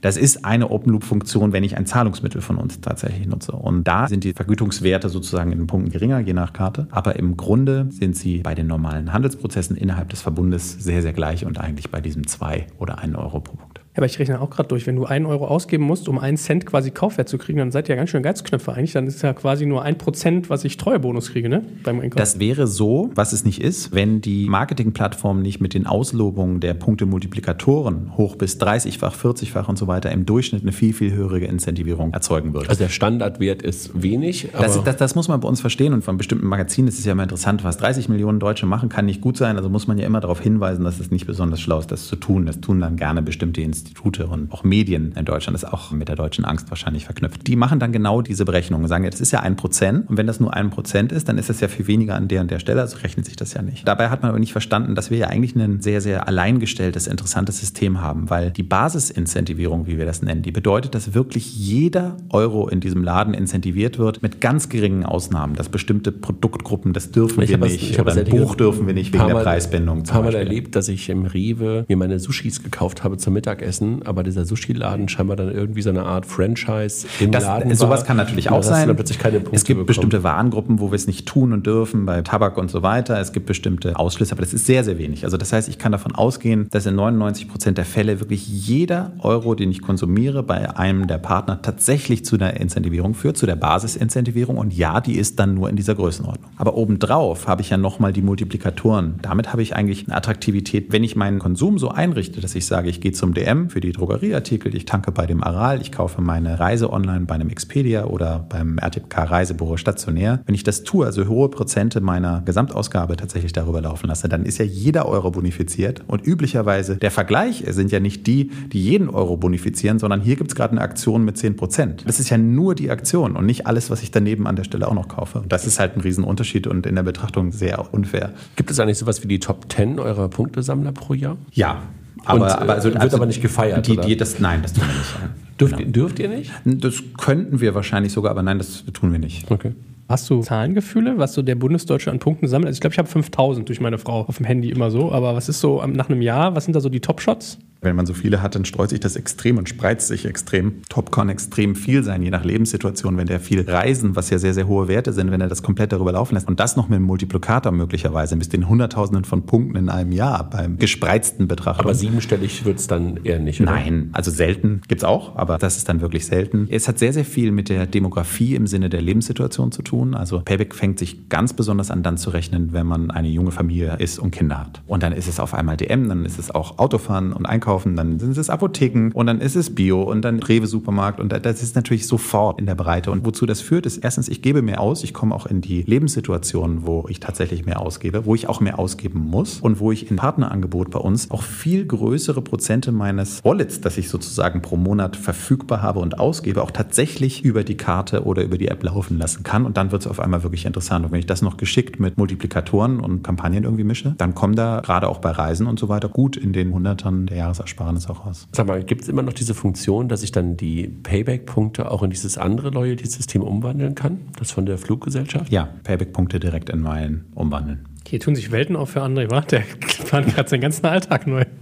[0.00, 3.52] Das ist eine Open-Loop-Funktion, wenn ich ein Zahlungsmittel von uns tatsächlich nutze.
[3.52, 6.86] Und da sind die Vergütungswerte sozusagen in den Punkten geringer, je nach Karte.
[6.90, 11.46] Aber im Grunde sind sie bei den normalen Handelsprozessen innerhalb des Verbundes sehr, sehr gleich
[11.46, 13.75] und eigentlich bei diesem 2 oder 1 Euro pro Punkt.
[13.96, 16.36] Ja, aber ich rechne auch gerade durch, wenn du einen Euro ausgeben musst, um einen
[16.36, 18.92] Cent quasi Kaufwert zu kriegen, dann seid ihr ja ganz schön Geizknöpfe eigentlich.
[18.92, 21.62] Dann ist ja quasi nur ein Prozent, was ich Treuebonus kriege, ne?
[21.82, 22.18] Beim Einkauf.
[22.18, 26.74] Das wäre so, was es nicht ist, wenn die Marketingplattform nicht mit den Auslobungen der
[26.74, 32.12] Punktemultiplikatoren hoch bis 30-fach, 40-fach und so weiter im Durchschnitt eine viel, viel höhere Incentivierung
[32.12, 32.68] erzeugen würde.
[32.68, 34.50] Also der Standardwert ist wenig.
[34.52, 37.12] Das, das, das, muss man bei uns verstehen und von bestimmten Magazinen ist es ja
[37.12, 39.56] immer interessant, was 30 Millionen Deutsche machen, kann nicht gut sein.
[39.56, 42.16] Also muss man ja immer darauf hinweisen, dass es nicht besonders schlau ist, das zu
[42.16, 42.44] tun.
[42.44, 46.16] Das tun dann gerne bestimmte Institute und auch Medien in Deutschland ist auch mit der
[46.16, 47.46] deutschen Angst wahrscheinlich verknüpft.
[47.46, 50.16] Die machen dann genau diese Berechnungen und sagen, ja, das ist ja ein Prozent und
[50.16, 52.50] wenn das nur ein Prozent ist, dann ist das ja viel weniger an der und
[52.50, 53.86] der Stelle, also rechnet sich das ja nicht.
[53.86, 57.58] Dabei hat man aber nicht verstanden, dass wir ja eigentlich ein sehr, sehr alleingestelltes, interessantes
[57.58, 62.68] System haben, weil die Basisincentivierung, wie wir das nennen, die bedeutet, dass wirklich jeder Euro
[62.68, 67.50] in diesem Laden incentiviert wird, mit ganz geringen Ausnahmen, dass bestimmte Produktgruppen, das dürfen ich
[67.50, 70.02] wir nicht, oder ein Buch dürfen wir nicht wegen der Preisbindung.
[70.04, 73.75] Ich habe mal erlebt, dass ich im Rewe mir meine Sushis gekauft habe zum Mittagessen,
[74.04, 78.06] aber dieser Sushi-Laden scheinbar dann irgendwie so eine Art Franchise im das, Laden Sowas war.
[78.06, 78.88] kann natürlich auch sein.
[78.88, 79.86] es gibt bekommen.
[79.86, 83.20] bestimmte Warengruppen, wo wir es nicht tun und dürfen, bei Tabak und so weiter.
[83.20, 85.24] Es gibt bestimmte Ausschlüsse, aber das ist sehr, sehr wenig.
[85.24, 89.12] Also das heißt, ich kann davon ausgehen, dass in 99 Prozent der Fälle wirklich jeder
[89.20, 93.56] Euro, den ich konsumiere, bei einem der Partner tatsächlich zu einer Incentivierung führt, zu der
[93.56, 94.56] Basisincentivierung.
[94.56, 96.50] Und ja, die ist dann nur in dieser Größenordnung.
[96.56, 99.18] Aber obendrauf habe ich ja nochmal die Multiplikatoren.
[99.22, 102.88] Damit habe ich eigentlich eine Attraktivität, wenn ich meinen Konsum so einrichte, dass ich sage,
[102.88, 106.58] ich gehe zum DM für die Drogerieartikel, ich tanke bei dem Aral, ich kaufe meine
[106.58, 110.40] Reise online bei einem Expedia oder beim RTK Reisebüro stationär.
[110.46, 114.58] Wenn ich das tue, also hohe Prozente meiner Gesamtausgabe tatsächlich darüber laufen lasse, dann ist
[114.58, 116.02] ja jeder Euro bonifiziert.
[116.06, 120.50] Und üblicherweise der Vergleich sind ja nicht die, die jeden Euro bonifizieren, sondern hier gibt
[120.50, 122.04] es gerade eine Aktion mit 10 Prozent.
[122.06, 124.88] Das ist ja nur die Aktion und nicht alles, was ich daneben an der Stelle
[124.88, 125.40] auch noch kaufe.
[125.40, 128.32] Und das ist halt ein Riesenunterschied und in der Betrachtung sehr unfair.
[128.56, 131.36] Gibt es eigentlich sowas wie die Top 10 eurer Punktesammler pro Jahr?
[131.52, 131.82] Ja,
[132.26, 133.86] aber, und, aber also, wird also aber nicht gefeiert.
[133.86, 135.60] Die, die, das, nein, das tun wir nicht.
[135.60, 135.90] Dürft, genau.
[135.90, 136.52] dürft ihr nicht?
[136.64, 139.50] Das könnten wir wahrscheinlich sogar, aber nein, das tun wir nicht.
[139.50, 139.72] Okay.
[140.08, 142.68] Hast du Zahlengefühle, was so der Bundesdeutsche an Punkten sammelt?
[142.68, 145.10] Also ich glaube, ich habe 5000 durch meine Frau auf dem Handy immer so.
[145.10, 147.58] Aber was ist so nach einem Jahr, was sind da so die Top-Shots?
[147.82, 150.82] Wenn man so viele hat, dann streut sich das extrem und spreizt sich extrem.
[150.88, 153.16] Top kann extrem viel sein, je nach Lebenssituation.
[153.16, 155.92] Wenn der viel reisen, was ja sehr, sehr hohe Werte sind, wenn er das komplett
[155.92, 159.76] darüber laufen lässt und das noch mit einem Multiplikator möglicherweise bis den Hunderttausenden von Punkten
[159.76, 161.84] in einem Jahr beim gespreizten Betrachter.
[161.84, 163.72] Aber siebenstellig wird es dann eher nicht, oder?
[163.72, 166.66] Nein, also selten gibt es auch, aber das ist dann wirklich selten.
[166.70, 169.95] Es hat sehr, sehr viel mit der Demografie im Sinne der Lebenssituation zu tun.
[170.14, 173.96] Also Payback fängt sich ganz besonders an dann zu rechnen, wenn man eine junge Familie
[173.98, 174.82] ist und Kinder hat.
[174.86, 178.18] Und dann ist es auf einmal DM, dann ist es auch Autofahren und Einkaufen dann
[178.18, 182.06] sind es Apotheken und dann ist es Bio und dann Rewe-Supermarkt und das ist natürlich
[182.06, 183.10] sofort in der Breite.
[183.10, 185.82] Und wozu das führt, ist erstens, ich gebe mehr aus, ich komme auch in die
[185.82, 190.10] Lebenssituation, wo ich tatsächlich mehr ausgebe, wo ich auch mehr ausgeben muss und wo ich
[190.10, 195.16] im Partnerangebot bei uns auch viel größere Prozente meines Wallets, das ich sozusagen pro Monat
[195.16, 199.42] verfügbar habe und ausgebe, auch tatsächlich über die Karte oder über die App laufen lassen
[199.42, 199.64] kann.
[199.64, 201.04] Und dann wird es auf einmal wirklich interessant.
[201.04, 204.80] Und wenn ich das noch geschickt mit Multiplikatoren und Kampagnen irgendwie mische, dann kommen da
[204.80, 208.26] gerade auch bei Reisen und so weiter gut in den Hundertern der Jahres Jahresersparnis auch
[208.26, 208.48] aus.
[208.52, 212.10] Sag mal, gibt es immer noch diese Funktion, dass ich dann die Payback-Punkte auch in
[212.10, 214.18] dieses andere Loyalty-System umwandeln kann?
[214.38, 215.50] Das von der Fluggesellschaft?
[215.50, 217.86] Ja, Payback-Punkte direkt in Meilen umwandeln.
[218.08, 219.40] Hier tun sich Welten auf für André, wa?
[219.40, 219.64] Der
[220.06, 221.44] plant gerade seinen ganzen Alltag neu.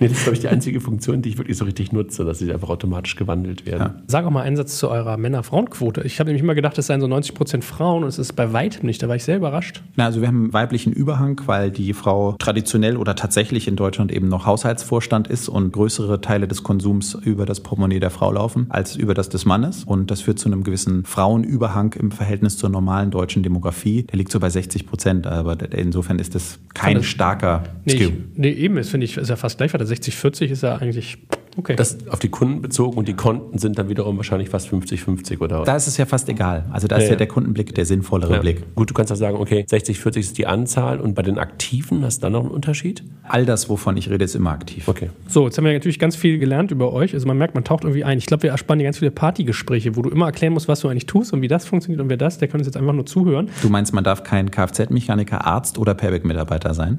[0.00, 2.38] Nee, das ist, glaube ich, die einzige Funktion, die ich wirklich so richtig nutze, dass
[2.38, 3.80] sie einfach automatisch gewandelt werden.
[3.80, 4.02] Ja.
[4.06, 6.02] Sag auch mal einen Satz zu eurer Männer-Frauen-Quote.
[6.02, 8.52] Ich habe nämlich immer gedacht, es seien so 90 Prozent Frauen und es ist bei
[8.52, 9.02] weitem nicht.
[9.02, 9.82] Da war ich sehr überrascht.
[9.96, 14.12] Na, also wir haben einen weiblichen Überhang, weil die Frau traditionell oder tatsächlich in Deutschland
[14.12, 18.66] eben noch Haushaltsvorstand ist und größere Teile des Konsums über das Portemonnaie der Frau laufen
[18.68, 19.84] als über das des Mannes.
[19.84, 24.04] Und das führt zu einem gewissen Frauenüberhang im Verhältnis zur normalen deutschen Demografie.
[24.04, 28.08] Der liegt so bei 60 Prozent, aber insofern ist das kein starker nee, Skill.
[28.08, 30.76] Ich, nee, eben, das finde ich, ist ja fast gleich, weil der 60-40 ist ja
[30.76, 31.18] eigentlich
[31.56, 31.76] Okay.
[31.76, 35.64] Das auf die Kunden bezogen und die Konten sind dann wiederum wahrscheinlich fast 50-50 oder
[35.64, 36.64] Da ist es ja fast egal.
[36.72, 38.40] Also da ist ja, ja der Kundenblick der sinnvollere ja.
[38.40, 38.74] Blick.
[38.74, 42.18] Gut, du kannst ja sagen, okay, 60-40 ist die Anzahl und bei den Aktiven hast
[42.18, 43.04] du dann noch einen Unterschied?
[43.24, 44.88] All das, wovon ich rede, ist immer aktiv.
[44.88, 45.10] Okay.
[45.28, 47.12] So, jetzt haben wir natürlich ganz viel gelernt über euch.
[47.14, 48.18] Also man merkt, man taucht irgendwie ein.
[48.18, 50.88] Ich glaube, wir erspannen dir ganz viele Partygespräche, wo du immer erklären musst, was du
[50.88, 53.06] eigentlich tust und wie das funktioniert und wer das, der kann uns jetzt einfach nur
[53.06, 53.48] zuhören.
[53.60, 56.98] Du meinst, man darf kein Kfz-Mechaniker, Arzt oder Payback-Mitarbeiter sein?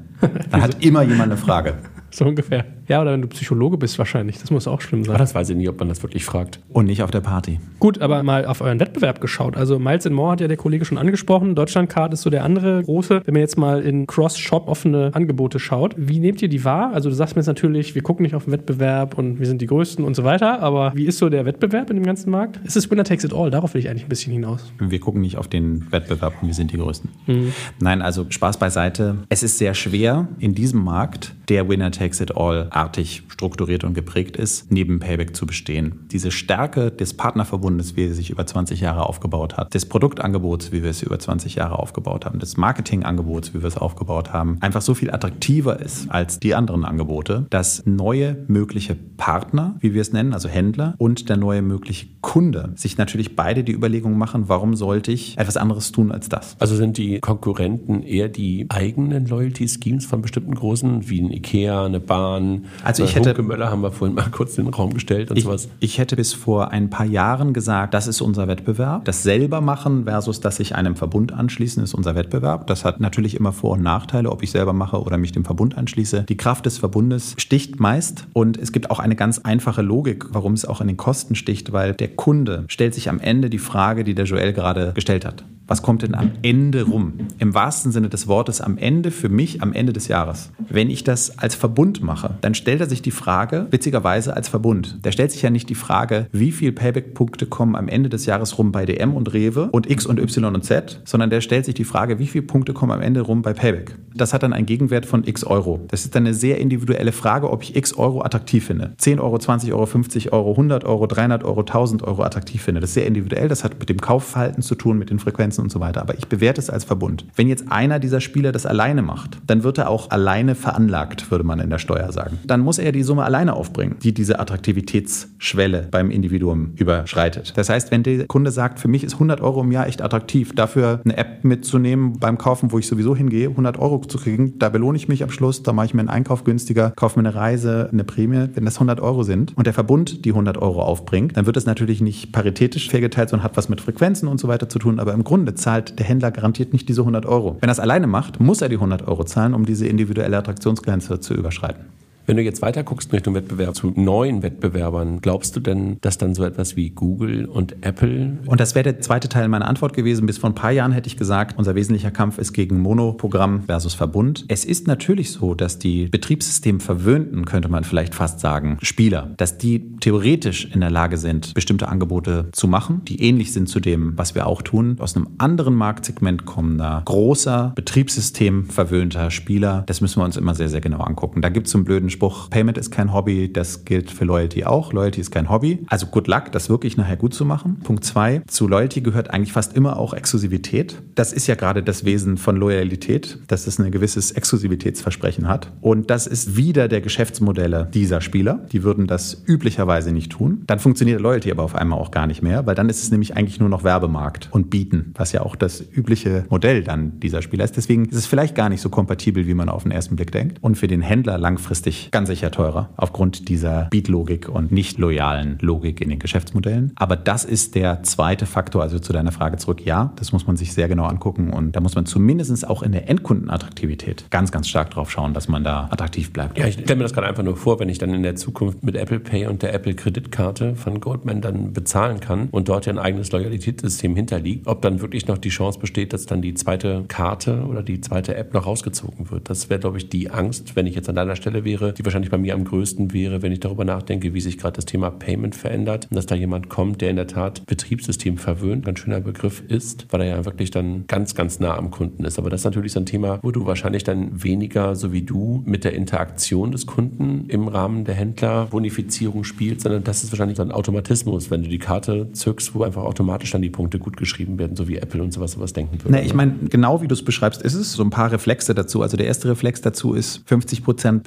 [0.50, 1.74] Da hat immer jemand eine Frage.
[2.24, 2.64] So ungefähr.
[2.86, 4.38] Ja, oder wenn du Psychologe bist wahrscheinlich.
[4.38, 5.14] Das muss auch schlimm sein.
[5.14, 6.60] Aber das weiß ich nicht, ob man das wirklich fragt.
[6.68, 7.58] Und nicht auf der Party.
[7.80, 9.56] Gut, aber mal auf euren Wettbewerb geschaut.
[9.56, 11.56] Also Miles More hat ja der Kollege schon angesprochen.
[11.56, 13.22] Deutschlandcard ist so der andere große.
[13.24, 16.92] Wenn man jetzt mal in Cross-Shop offene Angebote schaut, wie nehmt ihr die wahr?
[16.94, 19.60] Also du sagst mir jetzt natürlich, wir gucken nicht auf den Wettbewerb und wir sind
[19.60, 20.60] die Größten und so weiter.
[20.60, 22.60] Aber wie ist so der Wettbewerb in dem ganzen Markt?
[22.64, 23.50] Ist es Winner Takes It All?
[23.50, 24.72] Darauf will ich eigentlich ein bisschen hinaus.
[24.78, 27.10] Wir gucken nicht auf den Wettbewerb und wir sind die Größten.
[27.26, 27.52] Mhm.
[27.80, 29.16] Nein, also Spaß beiseite.
[29.30, 33.94] Es ist sehr schwer in diesem Markt, der Winner Takes It All artig strukturiert und
[33.94, 36.06] geprägt ist, neben Payback zu bestehen.
[36.10, 40.82] Diese Stärke des Partnerverbundes, wie er sich über 20 Jahre aufgebaut hat, des Produktangebots, wie
[40.82, 44.82] wir es über 20 Jahre aufgebaut haben, des Marketingangebots, wie wir es aufgebaut haben, einfach
[44.82, 50.12] so viel attraktiver ist als die anderen Angebote, dass neue mögliche Partner, wie wir es
[50.12, 54.76] nennen, also Händler und der neue mögliche Kunde sich natürlich beide die Überlegung machen, warum
[54.76, 56.56] sollte ich etwas anderes tun als das?
[56.58, 62.04] Also sind die Konkurrenten eher die eigenen Loyalty-Schemes von bestimmten großen, wie ein Ikea, eine
[62.04, 62.66] Bahn.
[62.82, 65.44] Also ich hätte Möller haben wir vorhin mal kurz in den Raum gestellt und ich,
[65.44, 65.68] sowas.
[65.80, 69.04] Ich hätte bis vor ein paar Jahren gesagt, das ist unser Wettbewerb.
[69.04, 72.66] Das selber machen versus das sich einem Verbund anschließen ist unser Wettbewerb.
[72.66, 75.76] Das hat natürlich immer Vor- und Nachteile, ob ich selber mache oder mich dem Verbund
[75.76, 76.24] anschließe.
[76.28, 80.54] Die Kraft des Verbundes sticht meist und es gibt auch eine ganz einfache Logik, warum
[80.54, 84.04] es auch in den Kosten sticht, weil der Kunde stellt sich am Ende die Frage,
[84.04, 87.14] die der Joel gerade gestellt hat was kommt denn am Ende rum?
[87.38, 90.50] Im wahrsten Sinne des Wortes am Ende für mich am Ende des Jahres.
[90.68, 95.04] Wenn ich das als Verbund mache, dann stellt er sich die Frage, witzigerweise als Verbund,
[95.04, 98.58] der stellt sich ja nicht die Frage, wie viel Payback-Punkte kommen am Ende des Jahres
[98.58, 101.74] rum bei DM und Rewe und X und Y und Z, sondern der stellt sich
[101.74, 103.96] die Frage, wie viele Punkte kommen am Ende rum bei Payback.
[104.14, 105.80] Das hat dann einen Gegenwert von X Euro.
[105.88, 108.92] Das ist dann eine sehr individuelle Frage, ob ich X Euro attraktiv finde.
[108.98, 112.80] 10 Euro, 20 Euro, 50 Euro, 100 Euro, 300 Euro, 1000 Euro attraktiv finde.
[112.80, 113.48] Das ist sehr individuell.
[113.48, 116.00] Das hat mit dem Kaufverhalten zu tun, mit den Frequenzen Frequenzen und so weiter.
[116.00, 117.26] Aber ich bewerte es als Verbund.
[117.36, 121.44] Wenn jetzt einer dieser Spieler das alleine macht, dann wird er auch alleine veranlagt, würde
[121.44, 122.38] man in der Steuer sagen.
[122.46, 127.52] Dann muss er die Summe alleine aufbringen, die diese Attraktivitätsschwelle beim Individuum überschreitet.
[127.56, 130.54] Das heißt, wenn der Kunde sagt, für mich ist 100 Euro im Jahr echt attraktiv,
[130.54, 134.68] dafür eine App mitzunehmen beim Kaufen, wo ich sowieso hingehe, 100 Euro zu kriegen, da
[134.68, 137.36] belohne ich mich am Schluss, da mache ich mir einen Einkauf günstiger, kaufe mir eine
[137.36, 138.48] Reise, eine Prämie.
[138.54, 141.66] Wenn das 100 Euro sind und der Verbund die 100 Euro aufbringt, dann wird es
[141.66, 144.98] natürlich nicht paritätisch fair geteilt, sondern hat was mit Frequenzen und so weiter zu tun.
[144.98, 147.58] Aber im Grunde Grunde zahlt der Händler garantiert nicht diese 100 Euro.
[147.60, 151.20] Wenn er es alleine macht, muss er die 100 Euro zahlen, um diese individuelle Attraktionsgrenze
[151.20, 151.84] zu überschreiten.
[152.26, 156.16] Wenn du jetzt weiter guckst in Richtung Wettbewerb zu neuen Wettbewerbern, glaubst du denn, dass
[156.16, 158.38] dann so etwas wie Google und Apple.
[158.46, 160.24] Und das wäre der zweite Teil meiner Antwort gewesen.
[160.24, 163.92] Bis vor ein paar Jahren hätte ich gesagt, unser wesentlicher Kampf ist gegen Monoprogramm versus
[163.92, 164.46] Verbund.
[164.48, 169.96] Es ist natürlich so, dass die Betriebssystemverwöhnten, könnte man vielleicht fast sagen, Spieler, dass die
[170.00, 174.34] theoretisch in der Lage sind, bestimmte Angebote zu machen, die ähnlich sind zu dem, was
[174.34, 174.96] wir auch tun.
[174.98, 179.84] Aus einem anderen Marktsegment kommender, großer, Betriebssystemverwöhnter Spieler.
[179.86, 181.42] Das müssen wir uns immer sehr, sehr genau angucken.
[181.42, 184.92] Da gibt es einen blöden Spruch, Payment ist kein Hobby, das gilt für Loyalty auch.
[184.92, 185.80] Loyalty ist kein Hobby.
[185.88, 187.80] Also good luck, das wirklich nachher gut zu machen.
[187.84, 191.02] Punkt zwei, zu Loyalty gehört eigentlich fast immer auch Exklusivität.
[191.14, 195.72] Das ist ja gerade das Wesen von Loyalität, dass es ein gewisses Exklusivitätsversprechen hat.
[195.80, 198.66] Und das ist wieder der Geschäftsmodelle dieser Spieler.
[198.72, 200.62] Die würden das üblicherweise nicht tun.
[200.66, 203.36] Dann funktioniert Loyalty aber auf einmal auch gar nicht mehr, weil dann ist es nämlich
[203.36, 207.64] eigentlich nur noch Werbemarkt und Bieten, was ja auch das übliche Modell dann dieser Spieler
[207.64, 207.76] ist.
[207.76, 210.58] Deswegen ist es vielleicht gar nicht so kompatibel, wie man auf den ersten Blick denkt.
[210.60, 216.00] Und für den Händler langfristig ganz sicher teurer aufgrund dieser Beat-Logik und nicht loyalen Logik
[216.00, 216.92] in den Geschäftsmodellen.
[216.96, 219.84] Aber das ist der zweite Faktor, also zu deiner Frage zurück.
[219.84, 222.92] Ja, das muss man sich sehr genau angucken und da muss man zumindest auch in
[222.92, 226.58] der Endkundenattraktivität ganz, ganz stark drauf schauen, dass man da attraktiv bleibt.
[226.58, 228.82] Ja, ich stelle mir das gerade einfach nur vor, wenn ich dann in der Zukunft
[228.82, 232.92] mit Apple Pay und der Apple Kreditkarte von Goldman dann bezahlen kann und dort ja
[232.92, 237.04] ein eigenes Loyalitätssystem hinterliegt, ob dann wirklich noch die Chance besteht, dass dann die zweite
[237.08, 239.48] Karte oder die zweite App noch rausgezogen wird.
[239.48, 242.30] Das wäre, glaube ich, die Angst, wenn ich jetzt an deiner Stelle wäre, die wahrscheinlich
[242.30, 245.54] bei mir am größten wäre, wenn ich darüber nachdenke, wie sich gerade das Thema Payment
[245.54, 249.62] verändert und dass da jemand kommt, der in der Tat Betriebssystem verwöhnt, ganz schöner Begriff
[249.68, 252.38] ist, weil er ja wirklich dann ganz, ganz nah am Kunden ist.
[252.38, 255.62] Aber das ist natürlich so ein Thema, wo du wahrscheinlich dann weniger, so wie du,
[255.66, 260.62] mit der Interaktion des Kunden im Rahmen der Händlerbonifizierung spielst, sondern das ist wahrscheinlich so
[260.62, 264.58] ein Automatismus, wenn du die Karte zückst, wo einfach automatisch dann die Punkte gut geschrieben
[264.58, 266.10] werden, so wie Apple und sowas sowas denken würde.
[266.10, 269.02] Na, ich meine, genau wie du es beschreibst, ist es so ein paar Reflexe dazu.
[269.02, 271.24] Also der erste Reflex dazu ist, 50 Prozent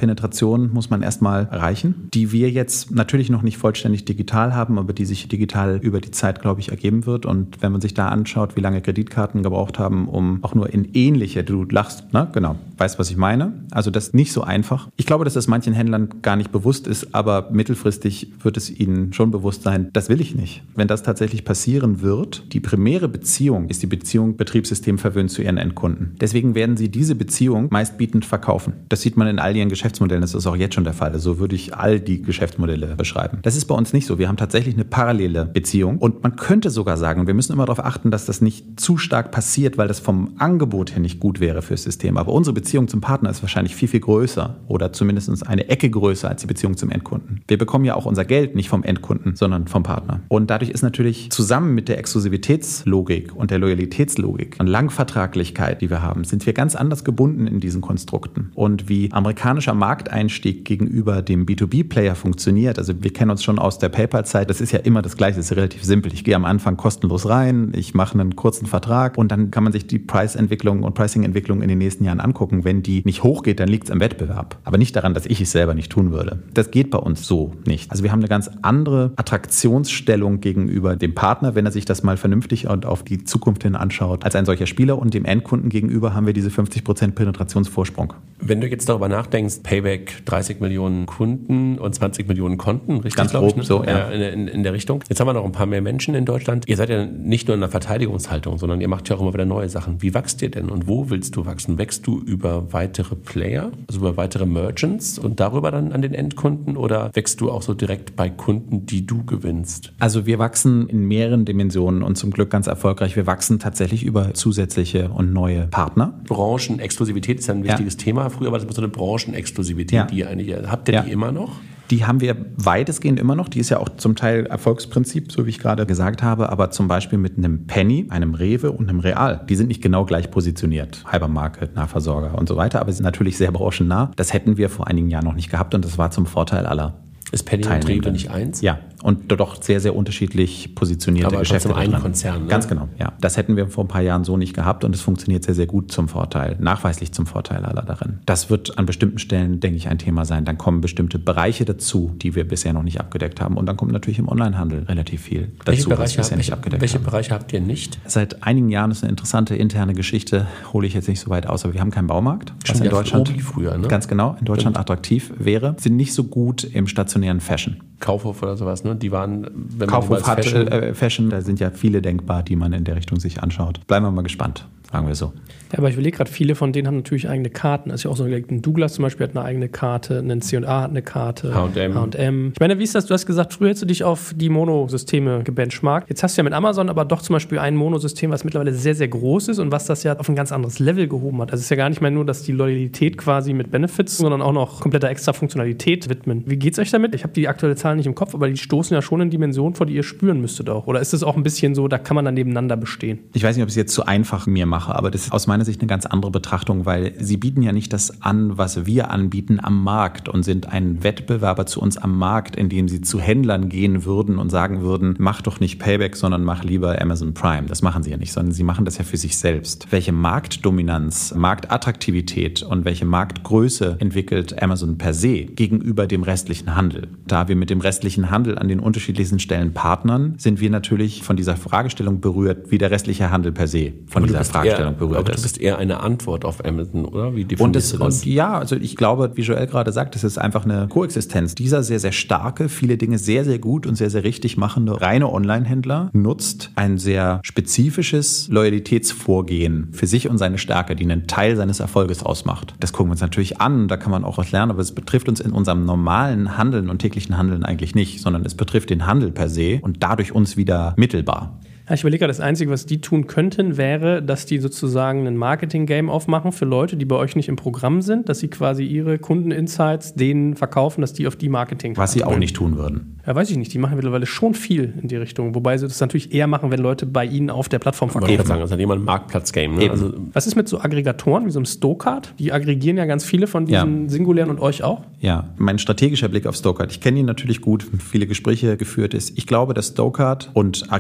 [0.58, 4.94] Penetration muss man erstmal erreichen, die wir jetzt natürlich noch nicht vollständig digital haben, aber
[4.94, 7.26] die sich digital über die Zeit, glaube ich, ergeben wird.
[7.26, 10.90] Und wenn man sich da anschaut, wie lange Kreditkarten gebraucht haben, um auch nur in
[10.94, 12.28] ähnliche, du lachst, ne?
[12.34, 13.54] genau, weißt, was ich meine.
[13.72, 14.90] Also das ist nicht so einfach.
[14.98, 19.14] Ich glaube, dass das manchen Händlern gar nicht bewusst ist, aber mittelfristig wird es ihnen
[19.14, 20.64] schon bewusst sein, das will ich nicht.
[20.76, 25.58] Wenn das tatsächlich passieren wird, die primäre Beziehung ist die Beziehung Betriebssystem verwöhnt zu ihren
[25.58, 26.16] Endkunden.
[26.20, 28.74] Deswegen werden sie diese Beziehung meistbietend verkaufen.
[28.90, 31.18] Das sieht man in all ihren Geschäftsmodellen, das ist auch jetzt schon der Fall.
[31.20, 33.40] So würde ich all die Geschäftsmodelle beschreiben.
[33.42, 34.20] Das ist bei uns nicht so.
[34.20, 37.84] Wir haben tatsächlich eine parallele Beziehung und man könnte sogar sagen, wir müssen immer darauf
[37.84, 41.62] achten, dass das nicht zu stark passiert, weil das vom Angebot her nicht gut wäre
[41.62, 42.18] fürs System.
[42.18, 46.30] Aber unsere Beziehung zum Partner ist wahrscheinlich viel, viel größer oder zumindest eine Ecke größer
[46.30, 47.42] als die Beziehung zum Endkunden.
[47.48, 50.22] Wir bekommen ja auch unser Geld nicht vom Endkunden, sondern vom Partner.
[50.28, 56.02] Und dadurch ist natürlich zusammen mit der Exklusivitätslogik und der Loyalitätslogik und Langvertraglichkeit, die wir
[56.02, 58.52] haben, sind wir ganz anders gebunden in diesen Konstrukten.
[58.56, 63.90] Und wie amerikanischer Markteinstieg gegenüber dem B2B-Player funktioniert, also wir kennen uns schon aus der
[63.90, 66.14] PayPal-Zeit, das ist ja immer das Gleiche, das ist relativ simpel.
[66.14, 69.74] Ich gehe am Anfang kostenlos rein, ich mache einen kurzen Vertrag und dann kann man
[69.74, 72.64] sich die Preisentwicklung und Pricing-Entwicklung in den nächsten Jahren angucken.
[72.64, 74.58] Wenn die nicht hochgeht, dann liegt es im Wettbewerb.
[74.64, 76.44] Aber nicht daran, dass ich es selber nicht tun würde.
[76.54, 77.92] Das geht bei uns so nicht.
[77.92, 82.18] Also wir haben eine ganz andere Attraktionsstellung gegenüber dem Partner, wenn er sich das mal
[82.18, 86.14] vernünftig und auf die Zukunft hin anschaut, als ein solcher Spieler und dem Endkunden gegenüber
[86.14, 88.14] haben wir diese 50% Penetrationsvorsprung.
[88.40, 93.16] Wenn du jetzt darüber nachdenkst, Payback 30 Millionen Kunden und 20 Millionen Konten, richtig?
[93.16, 93.64] Ganz grob, ich, ne?
[93.64, 94.10] so, ja.
[94.10, 95.04] In, in, in, der Richtung.
[95.10, 96.68] Jetzt haben wir noch ein paar mehr Menschen in Deutschland.
[96.68, 99.46] Ihr seid ja nicht nur in der Verteidigungshaltung, sondern ihr macht ja auch immer wieder
[99.46, 100.02] neue Sachen.
[100.02, 101.78] Wie wächst ihr denn und wo willst du wachsen?
[101.78, 106.78] Wächst du über weitere Player, also über weitere Merchants und darüber dann an den Endkunden
[106.78, 109.94] oder wächst du auch so direkt bei Kunden, die du gewinnst?
[110.00, 113.16] Also wir wachsen in mehreren Dimensionen und zum Glück ganz erfolgreich.
[113.16, 116.20] Wir wachsen tatsächlich über zusätzliche und neue Partner.
[116.28, 118.00] Branchenexklusivität ist ja ein wichtiges ja.
[118.00, 118.30] Thema.
[118.30, 120.07] Früher war das so eine Branchenexklusivität, ja.
[120.12, 121.02] Die eigentlich, habt ihr ja.
[121.02, 121.52] die immer noch?
[121.90, 123.48] Die haben wir weitestgehend immer noch.
[123.48, 126.50] Die ist ja auch zum Teil Erfolgsprinzip, so wie ich gerade gesagt habe.
[126.50, 129.46] Aber zum Beispiel mit einem Penny, einem Rewe und einem Real.
[129.48, 131.06] Die sind nicht genau gleich positioniert.
[131.10, 132.82] Hypermarket, Nahversorger und so weiter.
[132.82, 134.12] Aber sie sind natürlich sehr branchennah.
[134.18, 136.96] Das hätten wir vor einigen Jahren noch nicht gehabt und das war zum Vorteil aller.
[137.32, 138.62] Ist Penny und Rewe nicht eins?
[138.62, 141.70] Ja, und doch sehr, sehr unterschiedlich positionierte Aber Geschäfte.
[141.70, 142.48] Aber ein Konzern, ne?
[142.50, 143.14] Ganz genau, ja.
[143.22, 145.68] Das hätten wir vor ein paar Jahren so nicht gehabt und es funktioniert sehr, sehr
[145.68, 148.20] gut zum Vorteil, nachweislich zum Vorteil aller darin.
[148.26, 150.46] Das wird an bestimmten Stellen, denke ich, ein Thema sein.
[150.46, 153.58] Dann kommen bestimmte Bereiche dazu, die wir bisher noch nicht abgedeckt haben.
[153.58, 156.54] Und dann kommt natürlich im Onlinehandel relativ viel dazu, welche Bereiche, was wir bisher nicht
[156.54, 157.06] abgedeckt welche haben.
[157.06, 158.00] Welche Bereiche habt ihr nicht?
[158.08, 161.64] Seit einigen Jahren ist eine interessante interne Geschichte, hole ich jetzt nicht so weit aus,
[161.64, 163.88] aber wir haben keinen Baumarkt, was in Deutschland früher, ne?
[163.88, 164.78] ganz genau in Deutschland Stimmt.
[164.78, 167.78] attraktiv wäre, sind nicht so gut im stationären Fashion.
[168.00, 168.96] Kaufhof oder sowas, ne?
[168.96, 172.74] Die waren, wenn Kaufhof hat Fashion, äh, Fashion, da sind ja viele denkbar, die man
[172.74, 173.86] in der Richtung sich anschaut.
[173.88, 175.34] Bleiben wir mal gespannt, sagen wir so.
[175.72, 177.90] Ja, aber ich überlege gerade, viele von denen haben natürlich eigene Karten.
[177.90, 180.82] Das ist ja auch so, ein Douglas zum Beispiel hat eine eigene Karte, ein C&A
[180.82, 182.52] hat eine Karte, H&M.
[182.54, 183.06] Ich meine, wie ist das?
[183.06, 186.10] Du hast gesagt, früher hättest du dich auf die Monosysteme gebenchmarkt.
[186.10, 188.96] Jetzt hast du ja mit Amazon aber doch zum Beispiel ein Monosystem, was mittlerweile sehr,
[188.96, 191.52] sehr groß ist und was das ja auf ein ganz anderes Level gehoben hat.
[191.52, 194.42] Also es ist ja gar nicht mehr nur, dass die Loyalität quasi mit Benefits, sondern
[194.42, 196.44] auch noch kompletter extra Funktionalität widmen.
[196.46, 197.14] Wie geht es euch damit?
[197.14, 199.76] Ich habe die aktuelle Zahl nicht im Kopf, aber die stoßen ja schon in Dimensionen
[199.76, 200.88] vor, die ihr spüren müsstet auch.
[200.88, 203.20] Oder ist es auch ein bisschen so, da kann man dann nebeneinander bestehen?
[203.34, 205.48] Ich weiß nicht, ob ich es jetzt zu einfach mir mache, aber das ist aus
[205.48, 209.12] meiner Sicht eine ganz andere Betrachtung, weil sie bieten ja nicht das an, was wir
[209.12, 213.70] anbieten am Markt und sind ein Wettbewerber zu uns am Markt, indem sie zu Händlern
[213.70, 217.68] gehen würden und sagen würden, mach doch nicht Payback, sondern mach lieber Amazon Prime.
[217.68, 219.88] Das machen sie ja nicht, sondern sie machen das ja für sich selbst.
[219.90, 227.08] Welche Marktdominanz, Marktattraktivität und welche Marktgröße entwickelt Amazon per se gegenüber dem restlichen Handel?
[227.26, 231.36] Da wir mit dem restlichen Handel an den unterschiedlichsten Stellen partnern, sind wir natürlich von
[231.36, 235.00] dieser Fragestellung berührt, wie der restliche Handel per se von Aber dieser du Fragestellung eher,
[235.00, 235.40] berührt aber ist.
[235.40, 237.36] Du bist eher eine Antwort auf Amazon, oder?
[237.36, 238.24] Wie Und, definierst es, du das?
[238.24, 241.56] und ja, also ich glaube, wie Joel gerade sagt, es ist einfach eine Koexistenz.
[241.56, 245.32] Dieser sehr, sehr starke, viele Dinge sehr, sehr gut und sehr, sehr richtig machende reine
[245.32, 251.80] Online-Händler nutzt ein sehr spezifisches Loyalitätsvorgehen für sich und seine Stärke, die einen Teil seines
[251.80, 252.76] Erfolges ausmacht.
[252.80, 255.30] Das gucken wir uns natürlich an, da kann man auch was lernen, aber es betrifft
[255.30, 259.32] uns in unserem normalen Handeln und täglichen Handeln eigentlich nicht, sondern es betrifft den Handel
[259.32, 261.60] per se und dadurch uns wieder mittelbar.
[261.88, 265.38] Ja, ich überlege gerade, das Einzige, was die tun könnten, wäre, dass die sozusagen ein
[265.38, 269.18] Marketing-Game aufmachen für Leute, die bei euch nicht im Programm sind, dass sie quasi ihre
[269.20, 273.20] Kundeninsights denen verkaufen, dass die auf die Marketing Was sie auch nicht tun würden.
[273.26, 273.74] Ja, weiß ich nicht.
[273.74, 275.56] Die machen mittlerweile schon viel in die Richtung.
[275.56, 278.46] Wobei sie das natürlich eher machen, wenn Leute bei ihnen auf der Plattform Ich verkaufen.
[278.46, 279.76] sagen, das hat jemand ein Marktplatz-Game.
[279.76, 279.90] Ne?
[279.90, 282.34] Also, Was ist mit so Aggregatoren wie so einem Stokart?
[282.40, 284.10] Die aggregieren ja ganz viele von diesen Ja.
[284.10, 285.04] Singulären und euch auch.
[285.20, 286.92] Ja, mein strategischer Blick auf Stokart.
[286.92, 289.38] Ich kenne ihn natürlich gut, viele Gespräche geführt ist.
[289.38, 290.92] Ich glaube, dass Stokart und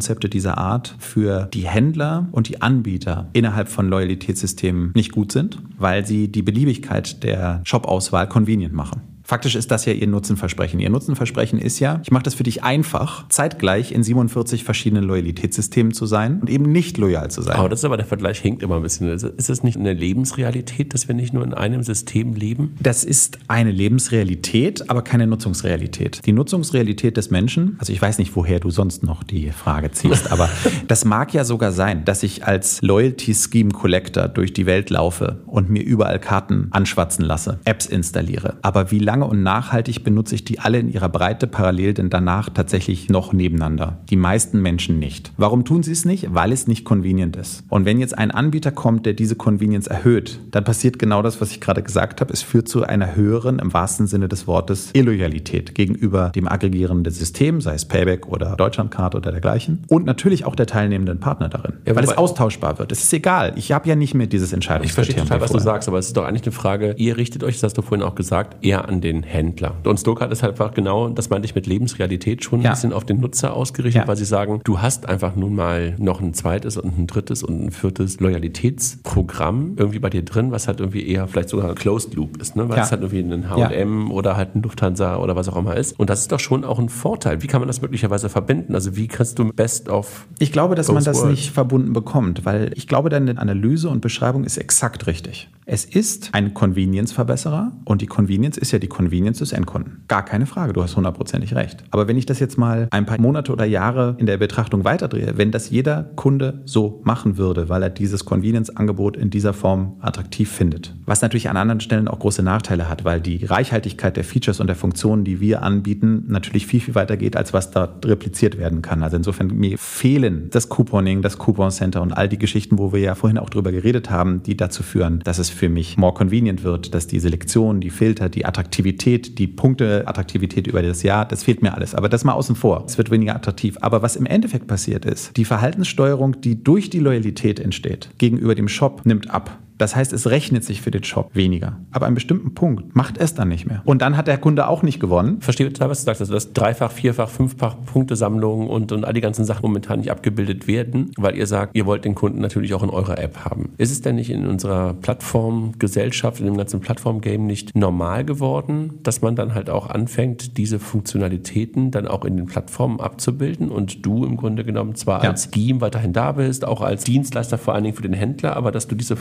[0.00, 5.58] Aggregatorenkonzepte dieser Art für die Händler und die Anbieter innerhalb von Loyalitätssystemen nicht gut sind,
[5.78, 9.02] weil sie die Beliebigkeit der Shop-Auswahl convenient machen.
[9.30, 10.80] Faktisch ist das ja ihr Nutzenversprechen.
[10.80, 15.94] Ihr Nutzenversprechen ist ja, ich mache das für dich einfach, zeitgleich in 47 verschiedenen Loyalitätssystemen
[15.94, 17.54] zu sein und eben nicht loyal zu sein.
[17.54, 19.08] aber das ist aber der Vergleich hinkt immer ein bisschen.
[19.08, 22.74] Ist es nicht eine Lebensrealität, dass wir nicht nur in einem System leben?
[22.80, 26.26] Das ist eine Lebensrealität, aber keine Nutzungsrealität.
[26.26, 30.32] Die Nutzungsrealität des Menschen, also ich weiß nicht, woher du sonst noch die Frage ziehst,
[30.32, 30.50] aber
[30.88, 35.44] das mag ja sogar sein, dass ich als Loyalty Scheme Collector durch die Welt laufe
[35.46, 38.58] und mir überall Karten anschwatzen lasse, Apps installiere.
[38.62, 42.48] Aber wie lange und nachhaltig benutze ich die alle in ihrer Breite parallel denn danach
[42.50, 43.98] tatsächlich noch nebeneinander?
[44.10, 45.32] Die meisten Menschen nicht.
[45.36, 46.34] Warum tun sie es nicht?
[46.34, 47.64] Weil es nicht convenient ist.
[47.68, 51.50] Und wenn jetzt ein Anbieter kommt, der diese Convenience erhöht, dann passiert genau das, was
[51.50, 52.32] ich gerade gesagt habe.
[52.32, 57.60] Es führt zu einer höheren, im wahrsten Sinne des Wortes, Illoyalität gegenüber dem aggregierenden System,
[57.60, 59.84] sei es Payback oder Deutschlandcard oder dergleichen.
[59.88, 61.74] Und natürlich auch der teilnehmenden Partner darin.
[61.86, 62.92] Ja, weil es austauschbar wird.
[62.92, 63.52] Es ist egal.
[63.56, 65.26] Ich habe ja nicht mehr dieses Ich Entscheidungskriterium.
[65.26, 67.54] verstehe total, was du sagst, aber es ist doch eigentlich eine Frage, ihr richtet euch,
[67.54, 69.74] das hast du vorhin auch gesagt, eher an den Händler.
[69.84, 72.70] Und Stokart ist halt einfach genau, das meinte ich mit Lebensrealität, schon Ja.
[72.70, 74.08] ein bisschen auf den Nutzer ausgerichtet, Ja.
[74.08, 77.64] weil sie sagen, du hast einfach nun mal noch ein zweites und ein drittes und
[77.66, 82.14] ein viertes Loyalitätsprogramm irgendwie bei dir drin, was halt irgendwie eher vielleicht sogar ein Closed
[82.14, 82.68] Loop ist, ne?
[82.68, 82.84] weil Ja.
[82.84, 85.98] es halt irgendwie ein H&M oder halt ein Lufthansa oder was auch immer ist.
[85.98, 87.42] Und das ist doch schon auch ein Vorteil.
[87.42, 88.74] Wie kann man das möglicherweise verbinden?
[88.74, 91.30] Also wie kannst du best of Ich glaube, dass man das worlds.
[91.30, 95.48] nicht verbunden bekommt, weil ich glaube, deine Analyse und Beschreibung ist exakt richtig.
[95.66, 100.04] Es ist ein Convenience-Verbesserer und die Convenience ist ja die Convenience des Endkunden.
[100.08, 101.84] Gar keine Frage, du hast hundertprozentig recht.
[101.90, 105.34] Aber wenn ich das jetzt mal ein paar Monate oder Jahre in der Betrachtung weiterdrehe,
[105.36, 110.50] wenn das jeder Kunde so machen würde, weil er dieses Convenience-Angebot in dieser Form attraktiv
[110.50, 114.60] findet, was natürlich an anderen Stellen auch große Nachteile hat, weil die Reichhaltigkeit der Features
[114.60, 118.58] und der Funktionen, die wir anbieten, natürlich viel, viel weiter geht, als was da repliziert
[118.58, 119.02] werden kann.
[119.02, 123.00] Also insofern mir fehlen das Couponing, das Coupon Center und all die Geschichten, wo wir
[123.00, 126.64] ja vorhin auch drüber geredet haben, die dazu führen, dass es für mich more convenient
[126.64, 131.62] wird, dass die Selektion, die Filter, die Attraktivität, die Punkteattraktivität über das Jahr, das fehlt
[131.62, 131.94] mir alles.
[131.94, 132.84] Aber das mal außen vor.
[132.86, 133.76] Es wird weniger attraktiv.
[133.80, 138.68] Aber was im Endeffekt passiert ist, die Verhaltenssteuerung, die durch die Loyalität entsteht, gegenüber dem
[138.68, 139.58] Shop, nimmt ab.
[139.80, 141.78] Das heißt, es rechnet sich für den Shop weniger.
[141.90, 143.80] Aber an einem bestimmten Punkt macht es dann nicht mehr.
[143.86, 145.40] Und dann hat der Kunde auch nicht gewonnen.
[145.40, 146.20] verstehe total, was du sagst.
[146.20, 150.66] Also, dass dreifach, vierfach, fünffach Punktesammlungen und, und all die ganzen Sachen momentan nicht abgebildet
[150.66, 153.70] werden, weil ihr sagt, ihr wollt den Kunden natürlich auch in eurer App haben.
[153.78, 159.22] Ist es denn nicht in unserer Plattformgesellschaft, in dem ganzen Plattform-Game nicht normal geworden, dass
[159.22, 164.24] man dann halt auch anfängt, diese Funktionalitäten dann auch in den Plattformen abzubilden und du
[164.24, 165.30] im Grunde genommen zwar Ja.
[165.30, 168.72] als Scheme weiterhin da bist, auch als Dienstleister vor allen Dingen für den Händler, aber
[168.72, 169.16] dass du diese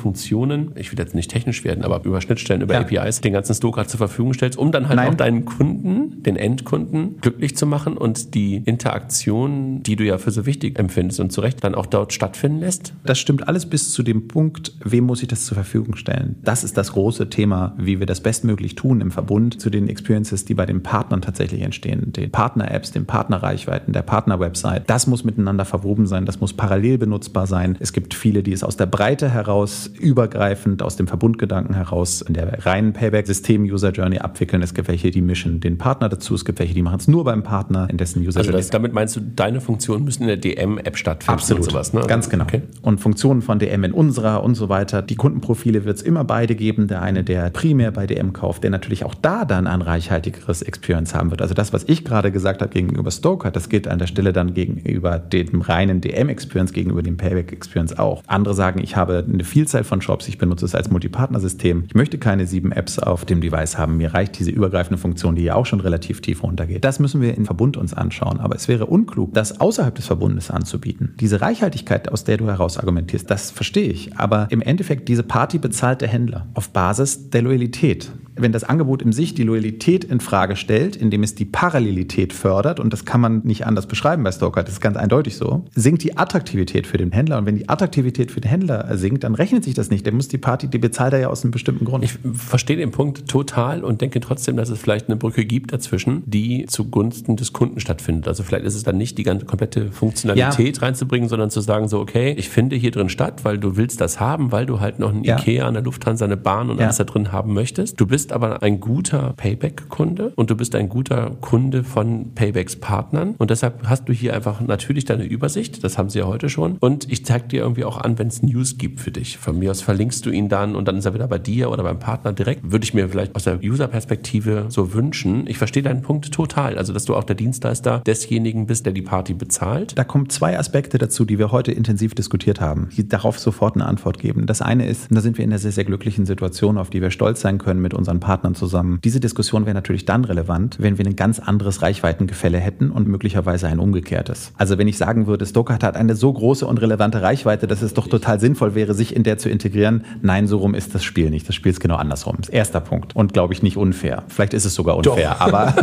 [0.50, 2.82] Funktionen, ich will jetzt nicht technisch werden, aber über Schnittstellen, über Ja.
[2.82, 5.10] APIs, den ganzen Stoker zur Verfügung stellst, um dann halt Nein.
[5.10, 10.32] auch deinen Kunden, den Endkunden, glücklich zu machen und die Interaktion, die du ja für
[10.32, 12.94] so wichtig empfindest und zu Recht dann auch dort stattfinden lässt?
[13.06, 16.36] Das stimmt alles bis zu dem Punkt, wem muss ich das zur Verfügung stellen?
[16.44, 20.46] Das ist das große Thema, wie wir das bestmöglich tun im Verbund zu den Experiences,
[20.46, 24.90] die bei den Partnern tatsächlich entstehen, den Partner-Apps, den Partnerreichweiten, der Partner-Website.
[24.90, 27.78] Das muss miteinander verwoben sein, das muss parallel benutzbar sein.
[27.80, 29.92] Es gibt viele, die es aus der Breite heraus
[30.40, 34.62] übergreifend, aus dem Verbundgedanken heraus in der reinen Payback-System-User-Journey abwickeln.
[34.62, 37.26] Es gibt welche, die mischen den Partner dazu, es gibt welche, die machen es nur
[37.26, 38.58] beim Partner, in dessen Also User-Journey.
[38.58, 41.66] das, damit meinst du, deine Funktionen müssen in der DM-App stattfinden Absolut.
[41.66, 42.02] und sowas, ne?
[42.08, 42.46] Ganz genau.
[42.46, 42.62] Okay.
[42.82, 45.02] Und Funktionen von DM in unserer und so weiter.
[45.02, 46.88] Die Kundenprofile wird es immer beide geben.
[46.88, 51.14] Der eine, der primär bei DM kauft, der natürlich auch da dann ein reichhaltigeres Experience
[51.14, 51.42] haben wird.
[51.42, 54.54] Also das, was ich gerade gesagt habe gegenüber Stoker, das geht an der Stelle dann
[54.54, 58.24] gegenüber dem reinen DM-Experience, gegenüber dem Payback-Experience auch.
[58.28, 61.86] Andere sagen, ich habe eine Vielzahl von Shops, Ich benutze es als Multipartnersystem.
[61.88, 63.98] Ich möchte keine sieben Apps auf dem Device haben.
[63.98, 66.86] Mir reicht diese übergreifende Funktion, die ja auch schon relativ tief runtergeht.
[66.86, 68.40] Das müssen wir im Verbund uns anschauen.
[68.40, 71.16] Aber es wäre unklug, das außerhalb des Verbundes anzubieten.
[71.20, 74.16] Diese Reichhaltigkeit, aus der du heraus argumentierst, das verstehe ich.
[74.18, 78.12] Aber im Endeffekt, diese Party bezahlt der Händler auf Basis der Loyalität
[78.42, 82.80] wenn das Angebot in sich die Loyalität in Frage stellt, indem es die Parallelität fördert,
[82.80, 86.04] und das kann man nicht anders beschreiben bei Stoker, das ist ganz eindeutig so, sinkt
[86.04, 87.38] die Attraktivität für den Händler.
[87.38, 90.06] Und wenn die Attraktivität für den Händler sinkt, dann rechnet sich das nicht.
[90.06, 92.04] Der muss die Party, die bezahlt er ja aus einem bestimmten Grund.
[92.04, 96.24] Ich verstehe den Punkt total und denke trotzdem, dass es vielleicht eine Brücke gibt dazwischen,
[96.26, 98.28] die zugunsten des Kunden stattfindet.
[98.28, 100.84] Also vielleicht ist es dann nicht die ganze komplette Funktionalität ja.
[100.84, 104.20] reinzubringen, sondern zu sagen so, okay, ich finde hier drin statt, weil du willst das
[104.20, 105.38] haben, weil du halt noch ein ja.
[105.38, 106.86] Ikea, eine Lufthansa, eine Bahn und ja.
[106.86, 108.00] alles da drin haben möchtest.
[108.00, 112.76] Du bist bist aber ein guter Payback-Kunde und du bist ein guter Kunde von Paybacks
[112.76, 113.34] Partnern.
[113.40, 115.84] Und deshalb hast du hier einfach natürlich deine Übersicht.
[115.84, 116.78] Das haben sie ja heute schon.
[116.80, 119.40] Und ich zeige dir irgendwie auch an, wenn es News gibt für dich.
[119.40, 121.82] Von mir aus verlinkst du ihn dann und dann ist er wieder bei dir oder
[121.82, 122.72] beim Partner direkt.
[122.72, 125.48] Würde ich mir vielleicht aus der User-Perspektive so wünschen.
[125.48, 126.78] Ich verstehe deinen Punkt total.
[126.78, 129.98] Also, dass du auch der Dienstleister desjenigen bist, der die Party bezahlt.
[129.98, 133.86] Da kommen zwei Aspekte dazu, die wir heute intensiv diskutiert haben, die darauf sofort eine
[133.86, 134.46] Antwort geben.
[134.46, 137.02] Das eine ist, und da sind wir in einer sehr, sehr glücklichen Situation, auf die
[137.02, 139.00] wir stolz sein können mit unseren Partnern zusammen.
[139.04, 143.68] Diese Diskussion wäre natürlich dann relevant, wenn wir ein ganz anderes Reichweitengefälle hätten und möglicherweise
[143.68, 144.52] ein umgekehrtes.
[144.58, 147.94] Also wenn ich sagen würde, Stokart hat eine so große und relevante Reichweite, dass es
[147.94, 150.06] doch total sinnvoll wäre, sich in der zu integrieren.
[150.22, 151.48] Nein, so rum ist das Spiel nicht.
[151.48, 152.38] Das Spiel ist genau andersrum.
[152.50, 153.16] Erster Punkt.
[153.16, 154.24] Und glaube ich nicht unfair.
[154.28, 155.42] Vielleicht ist es sogar unfair, doch.
[155.42, 155.76] aber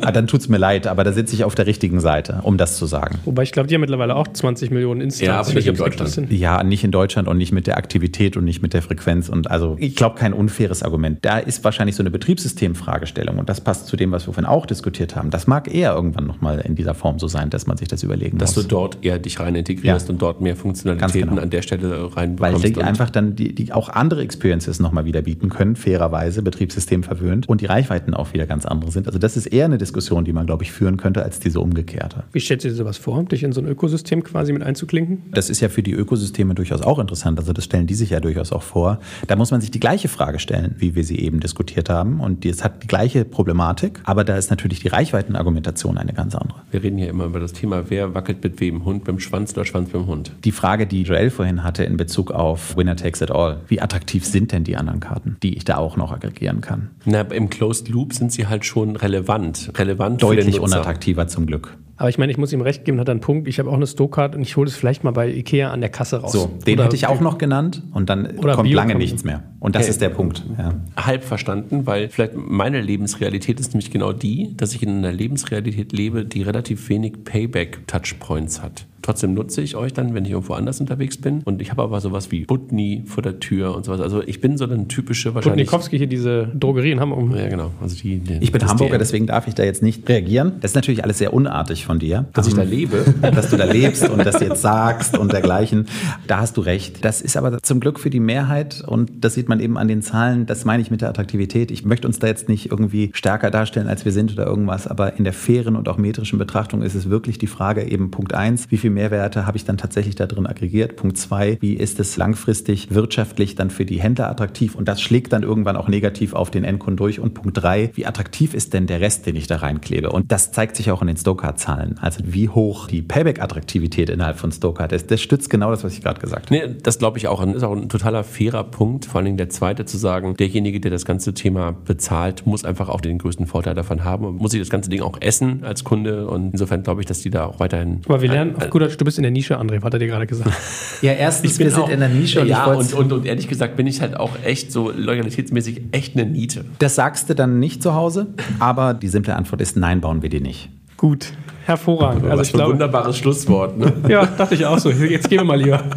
[0.12, 0.86] dann tut es mir leid.
[0.86, 3.18] Aber da sitze ich auf der richtigen Seite, um das zu sagen.
[3.26, 5.26] Wobei ich glaube, die haben mittlerweile auch 20 Millionen Instanzen.
[5.26, 6.30] Ja, aber nicht in Deutschland.
[6.30, 9.28] Ja, nicht in Deutschland und nicht mit der Aktivität und nicht mit der Frequenz.
[9.28, 11.18] Und also ich glaube, kein unfaires Argument.
[11.22, 14.66] Da ist wahrscheinlich so eine Betriebssystemfragestellung und das passt zu dem, was wir vorhin auch
[14.66, 15.30] diskutiert haben.
[15.30, 18.38] Das mag eher irgendwann nochmal in dieser Form so sein, dass man sich das überlegen
[18.38, 18.54] dass muss.
[18.54, 20.12] Dass du dort eher dich rein integrierst ja.
[20.12, 21.42] und dort mehr Funktionalitäten genau.
[21.42, 25.22] an der Stelle rein Weil die einfach dann die, die auch andere Experiences nochmal wieder
[25.22, 29.06] bieten können, fairerweise, Betriebssystem verwöhnt und die Reichweiten auch wieder ganz andere sind.
[29.06, 32.24] Also das ist eher eine Diskussion, die man, glaube ich, führen könnte, als diese umgekehrte.
[32.32, 35.22] Wie stellst du dir sowas vor, dich in so ein Ökosystem quasi mit einzuklinken?
[35.32, 37.38] Das ist ja für die Ökosysteme durchaus auch interessant.
[37.38, 38.98] Also das stellen die sich ja durchaus auch vor.
[39.26, 42.20] Da muss man sich die gleiche Frage stellen, wie wir sie eben diskutiert haben.
[42.20, 46.60] Und es hat die gleiche Problematik, aber da ist natürlich die Reichweitenargumentation eine ganz andere.
[46.70, 49.64] Wir reden hier immer über das Thema, wer wackelt mit wem, Hund beim Schwanz oder
[49.64, 50.32] Schwanz beim Hund.
[50.44, 54.24] Die Frage, die Joel vorhin hatte in Bezug auf Winner Takes It All, wie attraktiv
[54.24, 56.90] sind denn die anderen Karten, die ich da auch noch aggregieren kann?
[57.04, 59.72] Na, im Closed Loop sind sie halt schon relevant.
[59.76, 61.76] Relevant Deutlich unattraktiver zum Glück.
[61.96, 63.46] Aber ich meine, ich muss ihm recht geben, hat einen Punkt.
[63.46, 65.90] Ich habe auch eine Stokart und ich hole es vielleicht mal bei Ikea an der
[65.90, 66.32] Kasse raus.
[66.32, 69.42] So, den oder hätte ich auch noch genannt und dann kommt Bio lange nichts mehr.
[69.60, 70.42] Und das hey, ist der Punkt.
[70.58, 70.74] Ja.
[70.96, 75.92] Halb verstanden, weil vielleicht meine Lebensrealität ist nämlich genau die, dass ich in einer Lebensrealität
[75.92, 78.86] lebe, die relativ wenig Payback-Touchpoints hat.
[79.04, 81.42] Trotzdem nutze ich euch dann, wenn ich irgendwo anders unterwegs bin.
[81.44, 84.00] Und ich habe aber sowas wie Butni vor der Tür und sowas.
[84.00, 85.66] Also ich bin so eine typische wahrscheinlich.
[85.66, 87.36] Butnikowski hier diese Drogerie in Hamburg.
[87.36, 87.70] Ja, genau.
[87.82, 90.54] Also die, die ich bin Hamburger, deswegen darf ich da jetzt nicht reagieren.
[90.62, 92.24] Das ist natürlich alles sehr unartig von dir.
[92.32, 93.04] Dass um, ich da lebe.
[93.20, 95.84] Dass du da lebst und das jetzt sagst und dergleichen.
[96.26, 97.04] Da hast du recht.
[97.04, 100.00] Das ist aber zum Glück für die Mehrheit und das sieht man eben an den
[100.00, 100.46] Zahlen.
[100.46, 101.70] Das meine ich mit der Attraktivität.
[101.70, 104.86] Ich möchte uns da jetzt nicht irgendwie stärker darstellen, als wir sind oder irgendwas.
[104.86, 108.32] Aber in der fairen und auch metrischen Betrachtung ist es wirklich die Frage eben Punkt
[108.32, 110.96] eins, wie viel Mehrwerte habe ich dann tatsächlich da drin aggregiert?
[110.96, 114.74] Punkt zwei, wie ist es langfristig wirtschaftlich dann für die Händler attraktiv?
[114.74, 117.20] Und das schlägt dann irgendwann auch negativ auf den Endkunden durch.
[117.20, 120.10] Und Punkt drei, wie attraktiv ist denn der Rest, den ich da reinklebe?
[120.10, 121.98] Und das zeigt sich auch in den Stokart-Zahlen.
[122.00, 125.10] Also wie hoch die Payback-Attraktivität innerhalb von Stokart ist.
[125.10, 126.68] Das stützt genau das, was ich gerade gesagt habe.
[126.68, 127.44] Nee, das glaube ich auch.
[127.44, 129.04] Das ist auch ein totaler fairer Punkt.
[129.04, 132.88] Vor allen Dingen der zweite zu sagen, derjenige, der das ganze Thema bezahlt, muss einfach
[132.88, 135.84] auch den größten Vorteil davon haben und muss sich das ganze Ding auch essen als
[135.84, 136.28] Kunde.
[136.28, 138.00] Und insofern glaube ich, dass die da auch weiterhin.
[138.06, 140.06] Aber wir lernen auf gut Deutsch, du bist in der Nische, André, hat er dir
[140.06, 140.50] gerade gesagt.
[141.02, 142.42] ja, erstens, wir sind in der Nische.
[142.42, 146.16] Und ja, und, und, und, ehrlich gesagt bin ich halt auch echt so loyalitätsmäßig echt
[146.16, 146.64] eine Niete.
[146.78, 148.26] Das sagst du dann nicht zu Hause,
[148.58, 150.68] aber die simple Antwort ist, nein, bauen wir die nicht.
[150.96, 151.32] Gut,
[151.64, 152.24] hervorragend.
[152.24, 153.78] Also Was für ein wunderbares Schlusswort.
[153.78, 153.92] Ne?
[154.08, 154.90] ja, dachte ich auch so.
[154.90, 155.82] Jetzt gehen wir mal lieber.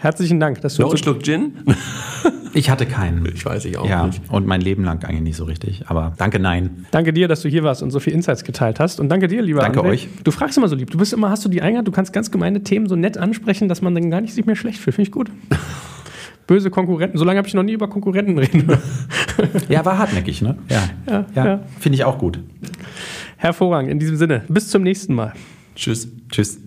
[0.00, 0.82] Herzlichen Dank, dass du.
[0.82, 1.54] Noch ein Schluck Gin?
[2.54, 3.26] Ich hatte keinen.
[3.34, 4.20] Ich weiß ich auch ja, nicht.
[4.30, 5.84] Und mein Leben lang eigentlich nicht so richtig.
[5.86, 6.86] Aber danke, nein.
[6.90, 9.00] Danke dir, dass du hier warst und so viel Insights geteilt hast.
[9.00, 9.90] Und danke dir, lieber Danke André.
[9.90, 10.08] euch.
[10.24, 10.90] Du fragst immer so lieb.
[10.90, 13.68] Du bist immer, hast du die Eingabe, du kannst ganz gemeine Themen so nett ansprechen,
[13.68, 14.96] dass man dann gar nicht sich mehr schlecht fühlt.
[14.96, 15.30] Finde ich gut.
[16.46, 17.18] Böse Konkurrenten.
[17.18, 18.66] So lange habe ich noch nie über Konkurrenten reden.
[19.68, 20.56] ja, war hartnäckig, ne?
[20.68, 20.82] Ja.
[21.06, 21.46] ja, ja.
[21.46, 21.60] ja.
[21.78, 22.40] Finde ich auch gut.
[23.36, 23.92] Hervorragend.
[23.92, 24.42] In diesem Sinne.
[24.48, 25.34] Bis zum nächsten Mal.
[25.76, 26.08] Tschüss.
[26.30, 26.58] Tschüss.